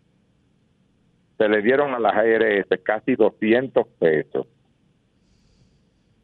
se 1.39 1.49
le 1.49 1.63
dieron 1.63 1.95
a 1.95 1.99
las 1.99 2.15
ARS 2.15 2.69
casi 2.85 3.17
200 3.17 3.87
pesos 3.99 4.47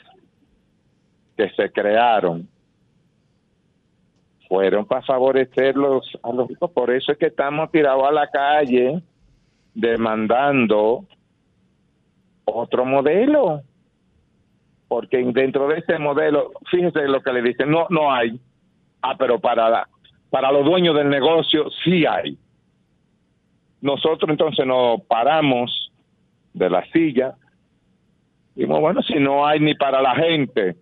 que 1.38 1.50
se 1.52 1.72
crearon 1.72 2.48
fueron 4.52 4.86
para 4.86 5.02
favorecerlos 5.04 6.12
a 6.24 6.34
los 6.34 6.50
ricos. 6.50 6.70
Por 6.72 6.92
eso 6.92 7.14
es 7.14 7.18
que 7.18 7.28
estamos 7.28 7.72
tirados 7.72 8.04
a 8.04 8.12
la 8.12 8.28
calle 8.28 9.02
demandando 9.74 11.06
otro 12.44 12.84
modelo. 12.84 13.62
Porque 14.90 15.24
dentro 15.24 15.70
de 15.70 15.78
ese 15.78 15.98
modelo, 16.00 16.52
fíjese 16.70 17.08
lo 17.08 17.22
que 17.22 17.32
le 17.32 17.44
dicen, 17.44 17.72
no, 17.72 17.88
no 17.90 18.12
hay. 18.12 18.42
Ah, 19.02 19.16
pero 19.18 19.40
para, 19.40 19.88
para 20.30 20.52
los 20.52 20.66
dueños 20.66 20.98
del 20.98 21.08
negocio 21.08 21.70
sí 21.86 22.06
hay. 22.06 22.38
Nosotros 23.80 24.30
entonces 24.30 24.66
nos 24.66 25.00
paramos 25.04 25.94
de 26.54 26.70
la 26.70 26.84
silla. 26.92 27.36
y 28.54 28.66
bueno, 28.66 29.02
si 29.02 29.18
no 29.18 29.48
hay 29.48 29.62
ni 29.62 29.76
para 29.76 30.02
la 30.02 30.14
gente, 30.14 30.76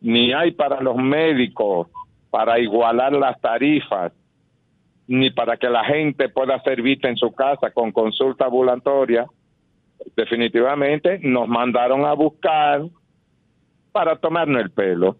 ni 0.00 0.32
hay 0.32 0.52
para 0.52 0.80
los 0.80 0.96
médicos, 0.96 1.88
para 2.36 2.58
igualar 2.58 3.14
las 3.14 3.40
tarifas, 3.40 4.12
ni 5.06 5.30
para 5.30 5.56
que 5.56 5.70
la 5.70 5.82
gente 5.86 6.28
pueda 6.28 6.60
ser 6.60 6.82
vista 6.82 7.08
en 7.08 7.16
su 7.16 7.34
casa 7.34 7.70
con 7.70 7.92
consulta 7.92 8.44
ambulatoria, 8.44 9.24
definitivamente 10.14 11.18
nos 11.22 11.48
mandaron 11.48 12.04
a 12.04 12.12
buscar 12.12 12.82
para 13.90 14.16
tomarnos 14.16 14.60
el 14.60 14.70
pelo. 14.70 15.16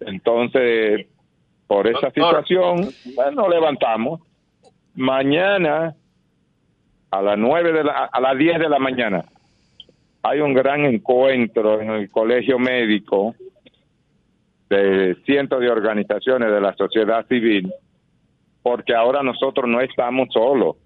Entonces, 0.00 1.06
por 1.68 1.86
esa 1.86 2.10
situación, 2.10 2.88
bueno, 3.14 3.48
levantamos. 3.48 4.22
Mañana 4.96 5.94
a 7.12 7.22
las 7.22 7.38
nueve 7.38 7.72
de 7.72 7.84
la, 7.84 8.06
a 8.06 8.20
las 8.20 8.36
10 8.36 8.58
de 8.58 8.68
la 8.68 8.80
mañana 8.80 9.24
hay 10.24 10.40
un 10.40 10.52
gran 10.52 10.84
encuentro 10.84 11.80
en 11.80 11.90
el 11.90 12.10
colegio 12.10 12.58
médico 12.58 13.36
de 14.68 15.16
cientos 15.24 15.60
de 15.60 15.70
organizaciones 15.70 16.50
de 16.50 16.60
la 16.60 16.74
sociedad 16.74 17.26
civil, 17.26 17.72
porque 18.62 18.94
ahora 18.94 19.22
nosotros 19.22 19.68
no 19.68 19.80
estamos 19.80 20.28
solos 20.32 20.76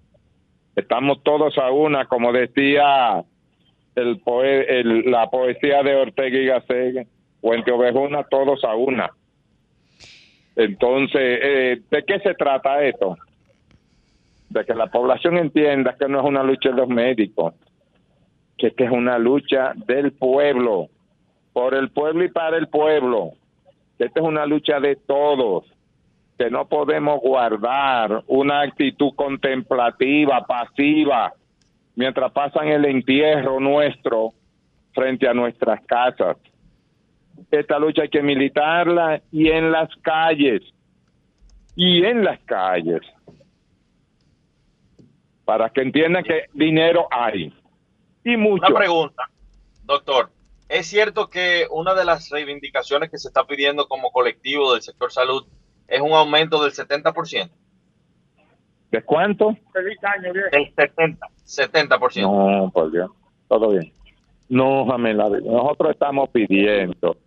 estamos 0.75 1.21
todos 1.23 1.57
a 1.57 1.71
una, 1.71 2.05
como 2.05 2.31
decía 2.31 3.23
el, 3.95 5.11
la 5.11 5.29
poesía 5.29 5.83
de 5.83 5.95
Ortega 5.95 6.37
y 6.37 6.45
Gasset, 6.45 7.07
Puente 7.41 7.71
Ovejuna, 7.71 8.23
todos 8.23 8.63
a 8.63 8.75
una. 8.75 9.11
Entonces, 10.55 11.39
eh, 11.41 11.81
¿de 11.89 12.03
qué 12.03 12.19
se 12.19 12.33
trata 12.35 12.83
esto? 12.83 13.17
De 14.49 14.65
que 14.65 14.75
la 14.75 14.87
población 14.87 15.37
entienda 15.37 15.95
que 15.97 16.07
no 16.07 16.19
es 16.19 16.25
una 16.25 16.43
lucha 16.43 16.69
de 16.69 16.75
los 16.75 16.89
médicos, 16.89 17.53
que 18.57 18.73
es 18.77 18.91
una 18.91 19.17
lucha 19.17 19.73
del 19.87 20.11
pueblo, 20.11 20.87
por 21.53 21.73
el 21.73 21.89
pueblo 21.89 22.23
y 22.23 22.29
para 22.29 22.57
el 22.57 22.67
pueblo. 22.67 23.31
Esta 24.01 24.19
es 24.19 24.25
una 24.25 24.47
lucha 24.47 24.79
de 24.79 24.95
todos 24.95 25.63
que 26.35 26.49
no 26.49 26.67
podemos 26.67 27.19
guardar 27.21 28.23
una 28.25 28.61
actitud 28.61 29.13
contemplativa, 29.15 30.43
pasiva, 30.47 31.31
mientras 31.95 32.31
pasan 32.31 32.69
el 32.69 32.85
entierro 32.85 33.59
nuestro 33.59 34.31
frente 34.95 35.27
a 35.27 35.35
nuestras 35.35 35.85
casas. 35.85 36.37
esta 37.51 37.77
lucha 37.77 38.01
hay 38.01 38.09
que 38.09 38.23
militarla 38.23 39.21
y 39.31 39.49
en 39.49 39.71
las 39.71 39.95
calles, 39.97 40.63
y 41.75 42.03
en 42.03 42.23
las 42.23 42.39
calles, 42.45 43.01
para 45.45 45.69
que 45.69 45.81
entiendan 45.81 46.23
que 46.23 46.45
dinero 46.53 47.07
hay. 47.11 47.53
Y 48.23 48.35
mucho. 48.35 48.65
Una 48.67 48.79
pregunta, 48.79 49.29
doctor. 49.83 50.31
¿Es 50.71 50.87
cierto 50.87 51.29
que 51.29 51.67
una 51.69 51.93
de 51.93 52.05
las 52.05 52.29
reivindicaciones 52.29 53.11
que 53.11 53.17
se 53.17 53.27
está 53.27 53.43
pidiendo 53.43 53.89
como 53.89 54.09
colectivo 54.09 54.71
del 54.71 54.81
sector 54.81 55.11
salud 55.11 55.45
es 55.85 55.99
un 55.99 56.13
aumento 56.13 56.63
del 56.63 56.71
70%? 56.71 57.49
¿De 58.89 59.03
cuánto? 59.03 59.57
Feliz 59.73 59.97
año, 60.01 60.31
El 60.49 60.73
70, 60.73 61.27
70%. 61.45 62.21
No, 62.21 62.71
por 62.71 62.89
Dios. 62.89 63.11
Todo 63.49 63.71
bien. 63.71 63.91
No, 64.47 64.85
Jamela, 64.85 65.27
nosotros 65.29 65.91
estamos 65.91 66.29
pidiendo 66.29 67.17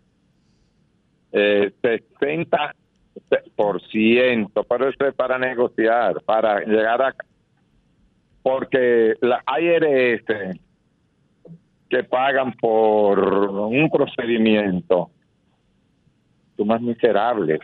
eh, 1.31 1.71
60%, 1.83 4.65
pero 4.67 4.89
eso 4.89 5.07
es 5.07 5.15
para 5.15 5.39
negociar, 5.39 6.23
para 6.23 6.61
llegar 6.61 7.03
a... 7.03 7.15
Porque 8.43 9.17
la 9.21 9.43
ARS 9.45 10.25
que 11.95 12.03
pagan 12.03 12.53
por 12.55 13.21
un 13.21 13.89
procedimiento 13.89 15.11
son 16.57 16.67
más 16.67 16.81
miserables, 16.81 17.61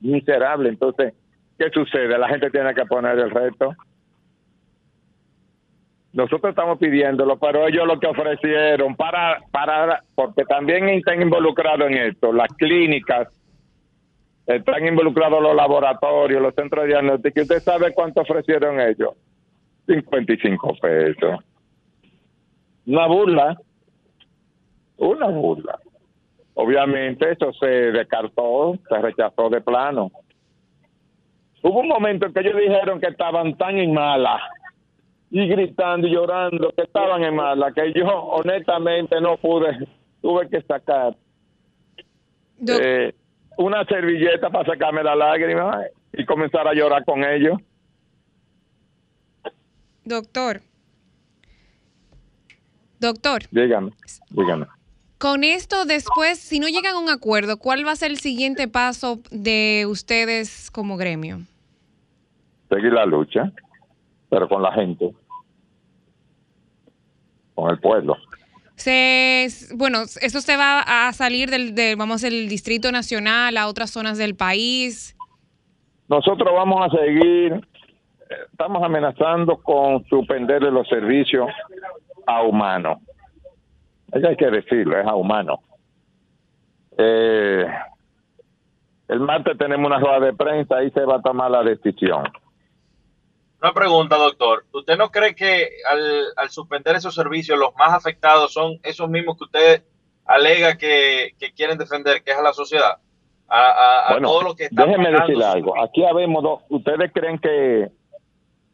miserables. 0.00 0.72
Entonces, 0.72 1.12
¿qué 1.58 1.68
sucede? 1.68 2.18
La 2.18 2.28
gente 2.28 2.50
tiene 2.50 2.74
que 2.74 2.86
poner 2.86 3.18
el 3.18 3.30
reto. 3.30 3.74
Nosotros 6.14 6.50
estamos 6.50 6.78
pidiéndolo, 6.78 7.38
pero 7.38 7.66
ellos 7.68 7.86
lo 7.86 8.00
que 8.00 8.06
ofrecieron 8.06 8.96
para, 8.96 9.40
para, 9.50 10.02
porque 10.14 10.44
también 10.44 10.88
están 10.88 11.20
involucrados 11.20 11.86
en 11.90 11.98
esto, 11.98 12.32
las 12.32 12.48
clínicas, 12.54 13.28
están 14.46 14.86
involucrados 14.86 15.40
los 15.42 15.54
laboratorios, 15.54 16.42
los 16.42 16.54
centros 16.54 16.84
de 16.84 16.88
diagnóstico. 16.88 17.42
¿Usted 17.42 17.60
sabe 17.60 17.92
cuánto 17.92 18.22
ofrecieron 18.22 18.80
ellos? 18.80 19.10
55 19.86 20.76
pesos. 20.80 21.44
Una 22.86 23.06
burla, 23.06 23.56
una 24.96 25.26
burla. 25.28 25.78
Obviamente 26.54 27.32
eso 27.32 27.52
se 27.52 27.66
descartó, 27.66 28.78
se 28.88 28.98
rechazó 28.98 29.48
de 29.48 29.60
plano. 29.60 30.10
Hubo 31.62 31.80
un 31.80 31.88
momento 31.88 32.26
en 32.26 32.32
que 32.32 32.40
ellos 32.40 32.56
dijeron 32.56 33.00
que 33.00 33.08
estaban 33.08 33.56
tan 33.56 33.78
en 33.78 33.92
mala 33.92 34.40
y 35.30 35.46
gritando 35.46 36.06
y 36.06 36.12
llorando 36.12 36.72
que 36.76 36.82
estaban 36.82 37.22
en 37.22 37.36
mala, 37.36 37.72
que 37.72 37.92
yo 37.92 38.06
honestamente 38.06 39.20
no 39.20 39.36
pude, 39.36 39.86
tuve 40.20 40.48
que 40.48 40.60
sacar 40.62 41.16
eh, 42.66 43.14
una 43.56 43.84
servilleta 43.84 44.50
para 44.50 44.72
sacarme 44.72 45.02
la 45.02 45.14
lágrima 45.14 45.82
y 46.12 46.24
comenzar 46.24 46.66
a 46.66 46.74
llorar 46.74 47.04
con 47.04 47.24
ellos. 47.24 47.58
Doctor. 50.04 50.60
Doctor. 53.00 53.42
Dígame, 53.50 53.92
dígame. 54.30 54.66
Con 55.18 55.44
esto, 55.44 55.84
después, 55.84 56.38
si 56.38 56.60
no 56.60 56.68
llegan 56.68 56.94
a 56.94 56.98
un 56.98 57.10
acuerdo, 57.10 57.58
¿cuál 57.58 57.86
va 57.86 57.92
a 57.92 57.96
ser 57.96 58.10
el 58.10 58.18
siguiente 58.18 58.68
paso 58.68 59.20
de 59.30 59.84
ustedes 59.88 60.70
como 60.70 60.96
gremio? 60.96 61.40
Seguir 62.68 62.92
la 62.92 63.04
lucha, 63.04 63.52
pero 64.30 64.48
con 64.48 64.62
la 64.62 64.72
gente 64.72 65.12
con 67.60 67.70
el 67.70 67.78
pueblo. 67.78 68.16
Se, 68.76 69.46
bueno, 69.74 70.02
eso 70.22 70.40
se 70.40 70.56
va 70.56 70.80
a 70.80 71.12
salir 71.12 71.50
del, 71.50 71.96
vamos, 71.96 72.22
del 72.22 72.48
Distrito 72.48 72.90
Nacional 72.90 73.58
a 73.58 73.66
otras 73.66 73.90
zonas 73.90 74.16
del 74.16 74.34
país. 74.34 75.14
Nosotros 76.08 76.48
vamos 76.50 76.86
a 76.86 76.96
seguir, 76.96 77.52
eh, 77.52 78.34
estamos 78.50 78.82
amenazando 78.82 79.58
con 79.58 80.02
suspenderle 80.06 80.70
los 80.70 80.88
servicios 80.88 81.46
a 82.26 82.42
humanos. 82.42 82.98
Eso 84.12 84.28
hay 84.28 84.36
que 84.36 84.50
decirlo, 84.50 84.98
es 84.98 85.06
a 85.06 85.14
humanos. 85.14 85.60
Eh, 86.98 87.66
el 89.08 89.20
martes 89.20 89.58
tenemos 89.58 89.86
una 89.86 89.98
rueda 89.98 90.20
de 90.20 90.32
prensa, 90.32 90.82
y 90.82 90.90
se 90.90 91.04
va 91.04 91.16
a 91.16 91.22
tomar 91.22 91.50
la 91.50 91.62
decisión. 91.62 92.24
Una 93.62 93.72
pregunta, 93.72 94.16
doctor. 94.16 94.64
¿Usted 94.72 94.96
no 94.96 95.10
cree 95.10 95.34
que 95.34 95.68
al, 95.88 96.48
suspender 96.48 96.96
esos 96.96 97.14
servicios 97.14 97.58
los 97.58 97.74
más 97.76 97.92
afectados 97.92 98.52
son 98.52 98.78
esos 98.82 99.08
mismos 99.08 99.36
que 99.36 99.44
usted 99.44 99.82
alega 100.24 100.76
que, 100.78 101.34
quieren 101.54 101.76
defender, 101.76 102.22
que 102.22 102.30
es 102.30 102.38
a 102.38 102.42
la 102.42 102.52
sociedad? 102.52 102.98
A, 103.48 104.12
bueno, 104.12 104.28
todo 104.28 104.42
lo 104.42 104.54
que 104.54 104.68
déjeme 104.70 105.10
decir 105.10 105.42
algo. 105.42 105.82
Aquí 105.82 106.04
habemos 106.04 106.42
dos. 106.42 106.62
¿Ustedes 106.68 107.10
creen 107.12 107.38
que 107.38 107.90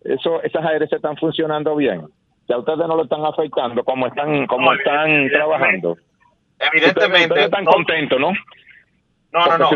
eso, 0.05 0.43
esas 0.43 0.65
ARS 0.65 0.93
están 0.93 1.17
funcionando 1.17 1.75
bien? 1.75 2.07
Que 2.47 2.55
a 2.55 2.59
ustedes 2.59 2.79
no 2.79 2.97
lo 2.97 3.03
están 3.05 3.25
afectando 3.25 3.83
como 3.85 4.07
están, 4.07 4.47
como 4.47 4.73
están 4.73 5.29
trabajando. 5.29 5.97
Evidentemente. 6.59 7.29
Ustedes, 7.29 7.45
están 7.47 7.65
contentos, 7.65 8.21
¿no? 8.21 8.33
No, 9.33 9.47
no, 9.47 9.59
no. 9.59 9.71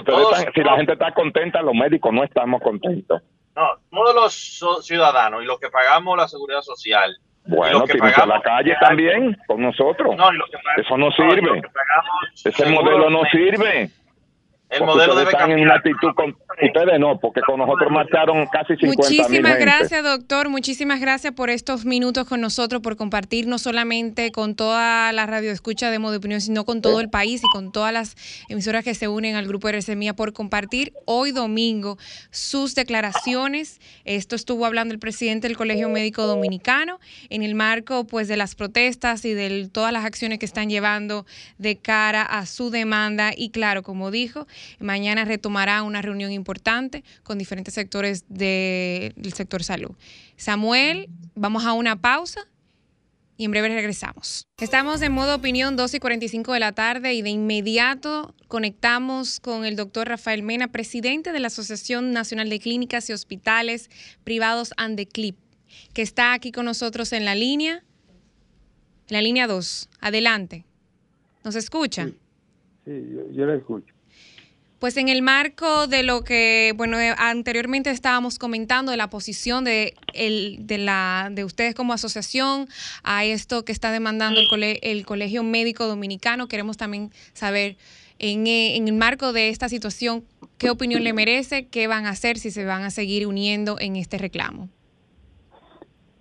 si 0.54 0.62
la 0.62 0.76
gente 0.76 0.92
está 0.92 1.12
contenta, 1.12 1.60
los 1.62 1.74
médicos 1.74 2.12
no 2.12 2.24
estamos 2.24 2.62
contentos. 2.62 3.22
No, 3.54 3.68
todos 3.90 4.14
los 4.14 4.86
ciudadanos 4.86 5.42
y 5.42 5.46
los 5.46 5.58
que 5.58 5.68
pagamos 5.68 6.16
la 6.16 6.28
seguridad 6.28 6.62
social. 6.62 7.14
Bueno, 7.46 7.84
que 7.84 7.98
pagamos 7.98 8.28
la 8.28 8.42
calle 8.42 8.76
también 8.80 9.36
con 9.46 9.60
nosotros. 9.62 10.16
No, 10.16 10.30
Eso 10.76 10.96
no 10.96 11.10
sirve. 11.12 11.62
Ese 12.44 12.66
modelo 12.70 13.10
no 13.10 13.22
sirve. 13.30 13.90
El 14.70 14.84
modelo 14.84 15.16
debe 15.16 15.32
cambiar. 15.32 15.58
en 15.58 15.64
una 15.64 15.74
actitud 15.74 16.14
con 16.14 16.36
ustedes 16.62 16.98
no, 16.98 17.18
porque 17.18 17.40
con 17.42 17.58
nosotros 17.58 17.90
marcharon 17.90 18.46
casi 18.46 18.76
50 18.76 19.02
Muchísimas 19.02 19.58
gracias, 19.58 20.02
doctor. 20.02 20.48
Muchísimas 20.48 21.00
gracias 21.00 21.32
por 21.32 21.50
estos 21.50 21.84
minutos 21.84 22.26
con 22.26 22.40
nosotros, 22.40 22.82
por 22.82 22.96
compartir 22.96 23.46
no 23.46 23.58
solamente 23.58 24.32
con 24.32 24.54
toda 24.54 25.12
la 25.12 25.26
radio 25.26 25.50
escucha 25.50 25.90
de 25.90 25.98
modo 25.98 26.12
de 26.12 26.18
opinión, 26.18 26.40
sino 26.40 26.64
con 26.64 26.82
todo 26.82 27.00
el 27.00 27.08
país 27.08 27.42
y 27.42 27.48
con 27.52 27.72
todas 27.72 27.92
las 27.92 28.16
emisoras 28.48 28.84
que 28.84 28.94
se 28.94 29.08
unen 29.08 29.36
al 29.36 29.46
grupo 29.46 29.68
RCMIA 29.68 30.14
por 30.14 30.32
compartir 30.32 30.92
hoy 31.06 31.32
domingo 31.32 31.98
sus 32.30 32.74
declaraciones. 32.74 33.80
Esto 34.04 34.36
estuvo 34.36 34.66
hablando 34.66 34.92
el 34.92 35.00
presidente 35.00 35.48
del 35.48 35.56
Colegio 35.56 35.88
Médico 35.88 36.26
Dominicano 36.26 36.98
en 37.28 37.42
el 37.42 37.54
marco 37.54 38.06
pues 38.06 38.28
de 38.28 38.36
las 38.36 38.54
protestas 38.54 39.24
y 39.24 39.34
de 39.34 39.68
todas 39.72 39.92
las 39.92 40.04
acciones 40.04 40.38
que 40.38 40.46
están 40.46 40.68
llevando 40.68 41.26
de 41.58 41.76
cara 41.76 42.22
a 42.22 42.46
su 42.46 42.70
demanda 42.70 43.32
y 43.36 43.50
claro, 43.50 43.82
como 43.82 44.10
dijo, 44.10 44.46
Mañana 44.78 45.24
retomará 45.24 45.82
una 45.82 46.02
reunión 46.02 46.32
importante 46.40 47.04
con 47.22 47.38
diferentes 47.38 47.74
sectores 47.74 48.24
del 48.28 49.32
sector 49.34 49.62
salud. 49.62 49.92
Samuel, 50.36 51.08
vamos 51.34 51.64
a 51.64 51.72
una 51.72 52.00
pausa 52.00 52.40
y 53.40 53.46
en 53.46 53.52
breve 53.52 53.68
regresamos. 53.68 54.46
Estamos 54.58 55.00
en 55.00 55.12
modo 55.12 55.34
opinión 55.34 55.74
12 55.74 55.96
y 55.96 56.00
45 56.00 56.52
de 56.52 56.60
la 56.60 56.72
tarde 56.72 57.14
y 57.14 57.22
de 57.22 57.30
inmediato 57.30 58.34
conectamos 58.48 59.40
con 59.40 59.64
el 59.64 59.76
doctor 59.76 60.08
Rafael 60.08 60.42
Mena, 60.42 60.68
presidente 60.68 61.32
de 61.32 61.40
la 61.40 61.46
Asociación 61.46 62.12
Nacional 62.12 62.50
de 62.50 62.58
Clínicas 62.58 63.08
y 63.08 63.14
Hospitales 63.14 63.88
Privados 64.24 64.74
Andeclip, 64.76 65.36
que 65.94 66.02
está 66.02 66.34
aquí 66.34 66.52
con 66.52 66.66
nosotros 66.66 67.14
en 67.14 67.24
la 67.24 67.34
línea, 67.34 67.82
en 69.08 69.14
la 69.14 69.22
línea 69.22 69.46
2. 69.46 69.88
Adelante. 70.00 70.66
¿Nos 71.42 71.56
escucha? 71.56 72.10
Sí, 72.84 72.92
yo, 73.14 73.30
yo 73.32 73.46
la 73.46 73.54
escucho. 73.54 73.94
Pues 74.80 74.96
en 74.96 75.10
el 75.10 75.20
marco 75.20 75.86
de 75.88 76.02
lo 76.02 76.24
que, 76.24 76.72
bueno, 76.74 76.98
eh, 76.98 77.12
anteriormente 77.18 77.90
estábamos 77.90 78.38
comentando 78.38 78.90
de 78.90 78.96
la 78.96 79.10
posición 79.10 79.62
de, 79.62 79.92
el, 80.14 80.66
de, 80.66 80.78
la, 80.78 81.28
de 81.30 81.44
ustedes 81.44 81.74
como 81.74 81.92
asociación 81.92 82.64
a 83.04 83.26
esto 83.26 83.66
que 83.66 83.72
está 83.72 83.92
demandando 83.92 84.40
el, 84.40 84.78
el 84.80 85.04
Colegio 85.04 85.42
Médico 85.42 85.86
Dominicano, 85.86 86.48
queremos 86.48 86.78
también 86.78 87.10
saber 87.34 87.76
en, 88.18 88.46
eh, 88.46 88.78
en, 88.78 88.88
el 88.88 88.94
marco 88.94 89.34
de 89.34 89.50
esta 89.50 89.68
situación, 89.68 90.22
qué 90.56 90.70
opinión 90.70 91.04
le 91.04 91.12
merece, 91.12 91.68
qué 91.68 91.86
van 91.86 92.06
a 92.06 92.10
hacer, 92.10 92.38
si 92.38 92.50
se 92.50 92.64
van 92.64 92.82
a 92.82 92.88
seguir 92.88 93.26
uniendo 93.26 93.76
en 93.78 93.96
este 93.96 94.16
reclamo. 94.16 94.70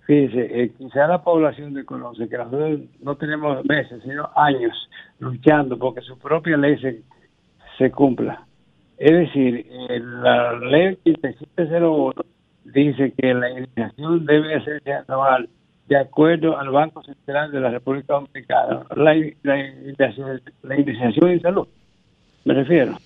Fíjese, 0.06 0.64
eh, 0.64 0.72
quizá 0.76 1.06
la 1.06 1.24
población 1.24 1.72
desconoce 1.72 2.28
que 2.28 2.36
nosotros 2.36 2.80
no 3.00 3.16
tenemos 3.16 3.64
meses, 3.64 4.02
sino 4.02 4.28
años 4.36 4.76
luchando 5.18 5.78
porque 5.78 6.02
su 6.02 6.18
propia 6.18 6.58
ley 6.58 6.78
se, 6.78 7.00
se 7.78 7.90
cumpla 7.90 8.46
es 9.00 9.12
decir, 9.12 9.66
la 10.22 10.52
ley 10.58 10.94
5701 11.04 12.12
dice 12.64 13.14
que 13.16 13.32
la 13.32 13.48
iniciación 13.50 14.26
debe 14.26 14.56
hacerse 14.56 14.92
anual 14.92 15.48
de 15.88 15.96
acuerdo 15.96 16.58
al 16.58 16.68
Banco 16.68 17.02
Central 17.02 17.50
de 17.50 17.60
la 17.60 17.70
República 17.70 18.12
Dominicana. 18.12 18.84
La, 18.94 19.14
la, 19.42 20.76
iniciación 20.76 21.30
en 21.30 21.40
salud, 21.40 21.66
me 22.44 22.52
refiero. 22.52 22.98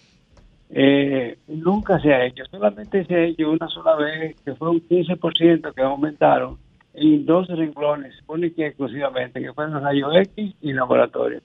Eh, 0.71 1.39
nunca 1.47 2.01
se 2.01 2.13
ha 2.13 2.27
hecho, 2.27 2.45
solamente 2.51 3.05
se 3.05 3.15
ha 3.15 3.25
hecho 3.27 3.53
una 3.53 3.69
sola 3.69 3.95
vez, 3.95 4.35
que 4.45 4.53
fue 4.57 4.71
un 4.71 4.81
15% 4.81 5.75
que 5.75 5.83
aumentaron 5.83 6.59
en 6.95 7.25
dos 7.25 7.47
renglones, 7.47 8.17
única 8.27 8.63
y 8.63 8.65
exclusivamente, 8.65 9.41
que 9.41 9.53
fueron 9.53 9.81
rayos 9.81 10.13
X 10.17 10.57
y 10.61 10.73
laboratorio. 10.73 11.41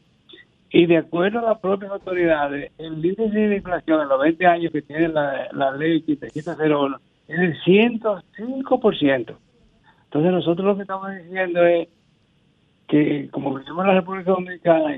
Y 0.72 0.86
de 0.86 0.98
acuerdo 0.98 1.40
a 1.40 1.50
las 1.50 1.60
propias 1.60 1.92
autoridades, 1.92 2.72
el 2.78 3.04
índice 3.04 3.30
de 3.30 3.56
inflación 3.56 4.02
en 4.02 4.08
los 4.08 4.22
20 4.22 4.46
años 4.46 4.72
que 4.72 4.82
tiene 4.84 5.08
la, 5.08 5.48
la 5.52 5.72
ley 5.72 5.98
8701 5.98 6.98
es 7.28 7.40
del 7.40 7.60
105%. 7.62 9.36
Entonces 10.06 10.32
nosotros 10.32 10.66
lo 10.66 10.76
que 10.76 10.82
estamos 10.82 11.12
diciendo 11.16 11.66
es 11.66 11.88
que 12.88 13.30
como 13.30 13.54
vivimos 13.54 13.82
en 13.82 13.88
la 13.88 14.00
República 14.00 14.32
Dominicana 14.32 14.96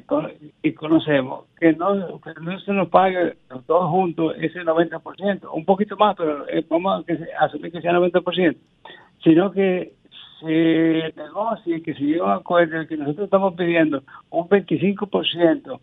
y, 0.63 0.73
conocemos, 0.73 1.45
que 1.60 1.73
no, 1.73 1.93
no 1.93 2.60
se 2.62 2.71
nos 2.71 2.88
pague 2.88 3.36
todos 3.67 3.89
juntos 3.89 4.34
ese 4.39 4.62
90%, 4.62 5.49
un 5.53 5.65
poquito 5.65 5.97
más, 5.97 6.15
pero 6.15 6.47
eh, 6.47 6.65
vamos 6.69 7.03
a 7.05 7.45
asumir 7.45 7.71
que 7.73 7.81
sea 7.81 7.91
90%, 7.91 8.55
sino 9.21 9.51
que 9.51 9.91
se 10.41 11.13
negocie, 11.15 11.82
que 11.82 11.93
se 11.93 12.01
lleve 12.01 12.27
a 12.27 12.36
acuerdo 12.36 12.88
que 12.88 12.97
nosotros 12.97 13.25
estamos 13.25 13.54
pidiendo 13.54 14.04
un 14.30 14.49
25% 14.49 15.80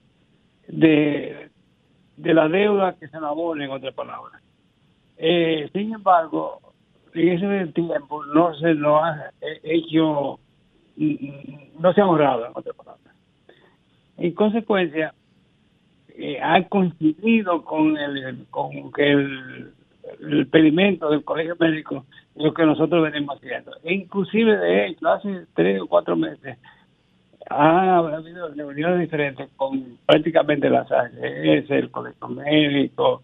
de, 0.68 1.48
de 2.16 2.34
la 2.34 2.48
deuda 2.48 2.96
que 2.98 3.08
se 3.08 3.16
nos 3.16 3.30
abone, 3.30 3.64
en 3.64 3.70
otras 3.70 3.94
palabras. 3.94 4.42
Eh, 5.16 5.68
sin 5.72 5.94
embargo, 5.94 6.60
en 7.14 7.28
ese 7.28 7.72
tiempo 7.72 8.24
no 8.26 8.54
se 8.56 8.74
nos 8.74 9.02
ha 9.02 9.30
hecho, 9.62 10.38
no 10.96 11.92
se 11.92 12.00
ha 12.00 12.04
ahorrado, 12.04 12.46
en 12.46 12.52
otras 12.54 12.76
palabras. 12.76 13.14
En 14.16 14.32
consecuencia, 14.32 15.14
eh, 16.08 16.40
ha 16.42 16.62
coincidido 16.68 17.64
con 17.64 17.96
el 17.96 18.46
con 18.50 18.92
que 18.92 19.10
el, 19.10 19.72
el 20.20 20.46
pedimento 20.48 21.10
del 21.10 21.24
colegio 21.24 21.56
médico 21.58 22.06
lo 22.36 22.54
que 22.54 22.64
nosotros 22.64 23.02
venimos 23.10 23.36
haciendo. 23.36 23.72
E 23.82 23.94
inclusive 23.94 24.56
de 24.56 24.86
hecho, 24.86 25.08
hace 25.08 25.46
tres 25.54 25.80
o 25.80 25.86
cuatro 25.86 26.16
meses 26.16 26.56
ha 27.50 27.96
habido 27.98 28.48
reuniones 28.48 29.00
diferentes 29.00 29.48
con 29.56 29.98
prácticamente 30.06 30.68
las 30.68 30.90
AGS, 30.90 31.70
el 31.70 31.90
colegio 31.90 32.28
médico, 32.28 33.22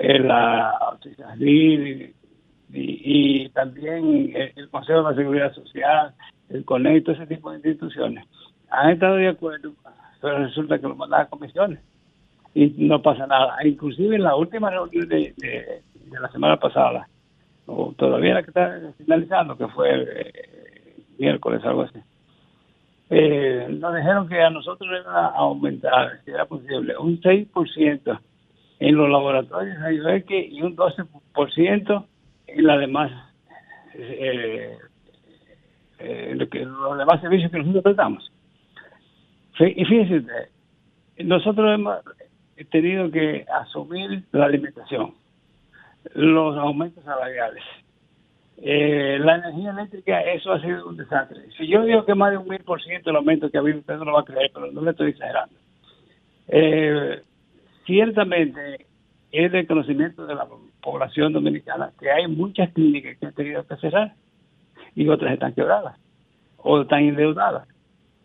la 0.00 0.98
y, 1.38 2.12
y, 2.72 3.48
también 3.50 4.32
el, 4.34 4.68
Consejo 4.68 4.98
de 4.98 5.10
la 5.10 5.14
Seguridad 5.14 5.54
Social, 5.54 6.14
el 6.50 6.64
CONECTO, 6.64 7.12
ese 7.12 7.26
tipo 7.26 7.50
de 7.50 7.56
instituciones. 7.56 8.26
Han 8.70 8.90
estado 8.90 9.16
de 9.16 9.28
acuerdo, 9.28 9.72
pero 10.20 10.38
resulta 10.38 10.78
que 10.78 10.88
lo 10.88 10.96
mandan 10.96 11.22
a 11.22 11.26
comisiones 11.26 11.80
y 12.54 12.66
no 12.78 13.00
pasa 13.02 13.26
nada. 13.26 13.56
Inclusive 13.64 14.16
en 14.16 14.22
la 14.22 14.36
última 14.36 14.70
reunión 14.70 15.08
de, 15.08 15.34
la 16.10 16.28
semana 16.30 16.58
pasada, 16.58 17.08
o 17.66 17.92
todavía 17.96 18.34
la 18.34 18.42
que 18.42 18.50
está 18.50 18.80
finalizando, 18.98 19.56
que 19.56 19.68
fue 19.68 19.90
eh, 19.94 20.32
miércoles, 21.18 21.64
algo 21.64 21.82
así, 21.82 21.98
eh, 23.10 23.66
nos 23.70 23.94
dijeron 23.94 24.28
que 24.28 24.40
a 24.40 24.50
nosotros 24.50 24.88
iba 25.00 25.26
a 25.26 25.36
aumentar, 25.36 26.20
si 26.24 26.30
era 26.30 26.46
posible, 26.46 26.96
un 26.96 27.20
6% 27.20 28.20
en 28.80 28.96
los 28.96 29.10
laboratorios 29.10 29.76
que 30.26 30.48
y 30.48 30.62
un 30.62 30.76
12% 30.76 32.06
en 32.46 32.66
las 32.66 32.80
demás 32.80 33.12
eh, 33.94 34.76
eh, 35.98 36.34
los 36.34 36.98
demás 36.98 37.20
servicios 37.20 37.50
que 37.50 37.58
nosotros 37.58 37.84
prestamos. 37.84 38.32
Y 39.60 39.84
fíjense 39.84 40.24
nosotros 41.18 41.72
hemos 41.72 41.98
tenido 42.70 43.10
que 43.10 43.46
asumir 43.62 44.24
la 44.32 44.46
alimentación, 44.46 45.14
los 46.14 46.56
aumentos 46.58 47.02
salariales, 47.04 47.62
eh, 48.58 49.18
la 49.20 49.36
energía 49.36 49.70
eléctrica, 49.70 50.20
eso 50.20 50.52
ha 50.52 50.60
sido 50.60 50.86
un 50.86 50.96
desastre. 50.96 51.40
Si 51.56 51.66
yo 51.66 51.82
digo 51.84 52.04
que 52.04 52.14
más 52.14 52.30
de 52.30 52.38
un 52.38 52.48
mil 52.48 52.60
por 52.60 52.82
ciento 52.82 53.10
el 53.10 53.16
aumento 53.16 53.50
que 53.50 53.56
ha 53.56 53.60
habido, 53.60 53.78
usted 53.78 53.96
no 53.96 54.04
lo 54.04 54.12
va 54.12 54.20
a 54.20 54.24
creer, 54.24 54.50
pero 54.52 54.70
no 54.70 54.82
le 54.82 54.90
estoy 54.92 55.10
exagerando. 55.10 55.54
Eh, 56.48 57.22
ciertamente 57.86 58.86
es 59.32 59.50
del 59.50 59.66
conocimiento 59.66 60.26
de 60.26 60.34
la 60.34 60.46
población 60.80 61.32
dominicana 61.32 61.92
que 61.98 62.10
hay 62.10 62.28
muchas 62.28 62.72
clínicas 62.72 63.18
que 63.18 63.26
han 63.26 63.34
tenido 63.34 63.66
que 63.66 63.76
cerrar 63.76 64.14
y 64.94 65.08
otras 65.08 65.32
están 65.32 65.54
quebradas 65.54 65.98
o 66.58 66.82
están 66.82 67.00
endeudadas. 67.00 67.66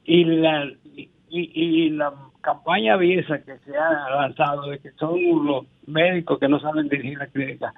Y 0.03 0.23
la, 0.25 0.71
y, 1.29 1.89
la 1.89 2.13
campaña 2.41 2.93
aviesa 2.93 3.39
que 3.39 3.57
se 3.59 3.77
ha 3.77 4.09
lanzado 4.09 4.69
de 4.69 4.79
que 4.79 4.91
son 4.91 5.19
los 5.45 5.65
médicos 5.87 6.39
que 6.39 6.47
no 6.47 6.59
saben 6.59 6.87
dirigir 6.89 7.17
la 7.17 7.27
clínica 7.27 7.73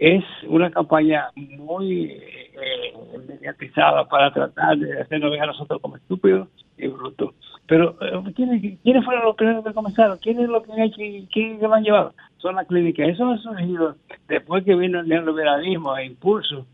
es 0.00 0.24
una 0.48 0.70
campaña 0.70 1.28
muy 1.36 2.10
eh, 2.10 2.94
mediatizada 3.28 4.08
para 4.08 4.32
tratar 4.32 4.78
de 4.78 4.98
hacernos 4.98 5.30
ver 5.30 5.42
a 5.42 5.46
nosotros 5.46 5.78
como 5.82 5.96
estúpidos 5.96 6.48
y 6.78 6.88
brutos. 6.88 7.34
Pero, 7.66 7.96
eh, 8.00 8.32
¿quiénes, 8.34 9.04
fueron 9.04 9.26
los 9.26 9.36
primeros 9.36 9.62
que 9.62 9.74
comenzaron? 9.74 10.16
¿Quiénes 10.16 10.48
lo 10.48 10.62
que 10.62 10.72
han 10.72 10.80
hecho 10.80 11.02
y 11.02 11.28
quiénes 11.30 11.60
lo 11.60 11.74
han 11.74 11.84
llevado? 11.84 12.14
Son 12.38 12.56
las 12.56 12.66
clínicas. 12.66 13.10
Eso 13.10 13.28
ha 13.28 13.36
surgido 13.36 13.94
después 14.26 14.64
que 14.64 14.74
vino 14.74 15.00
el 15.00 15.08
neoliberalismo 15.08 15.94
e 15.98 16.06
impulso 16.06 16.66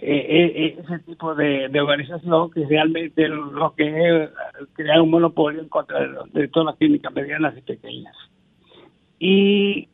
eh, 0.00 0.54
eh, 0.54 0.78
ese 0.78 1.00
tipo 1.00 1.34
de, 1.34 1.68
organización 1.80 2.50
que 2.52 2.64
realmente 2.66 3.26
lo 3.26 3.74
que 3.74 3.88
es 3.88 4.30
crear 4.74 5.00
un 5.00 5.10
monopolio 5.10 5.60
en 5.60 5.68
contra 5.68 5.98
de, 6.32 6.46
todas 6.48 6.66
las 6.66 6.76
clínicas 6.76 7.12
medianas 7.12 7.56
y 7.58 7.62
pequeñas. 7.62 8.16
Y 9.18 9.88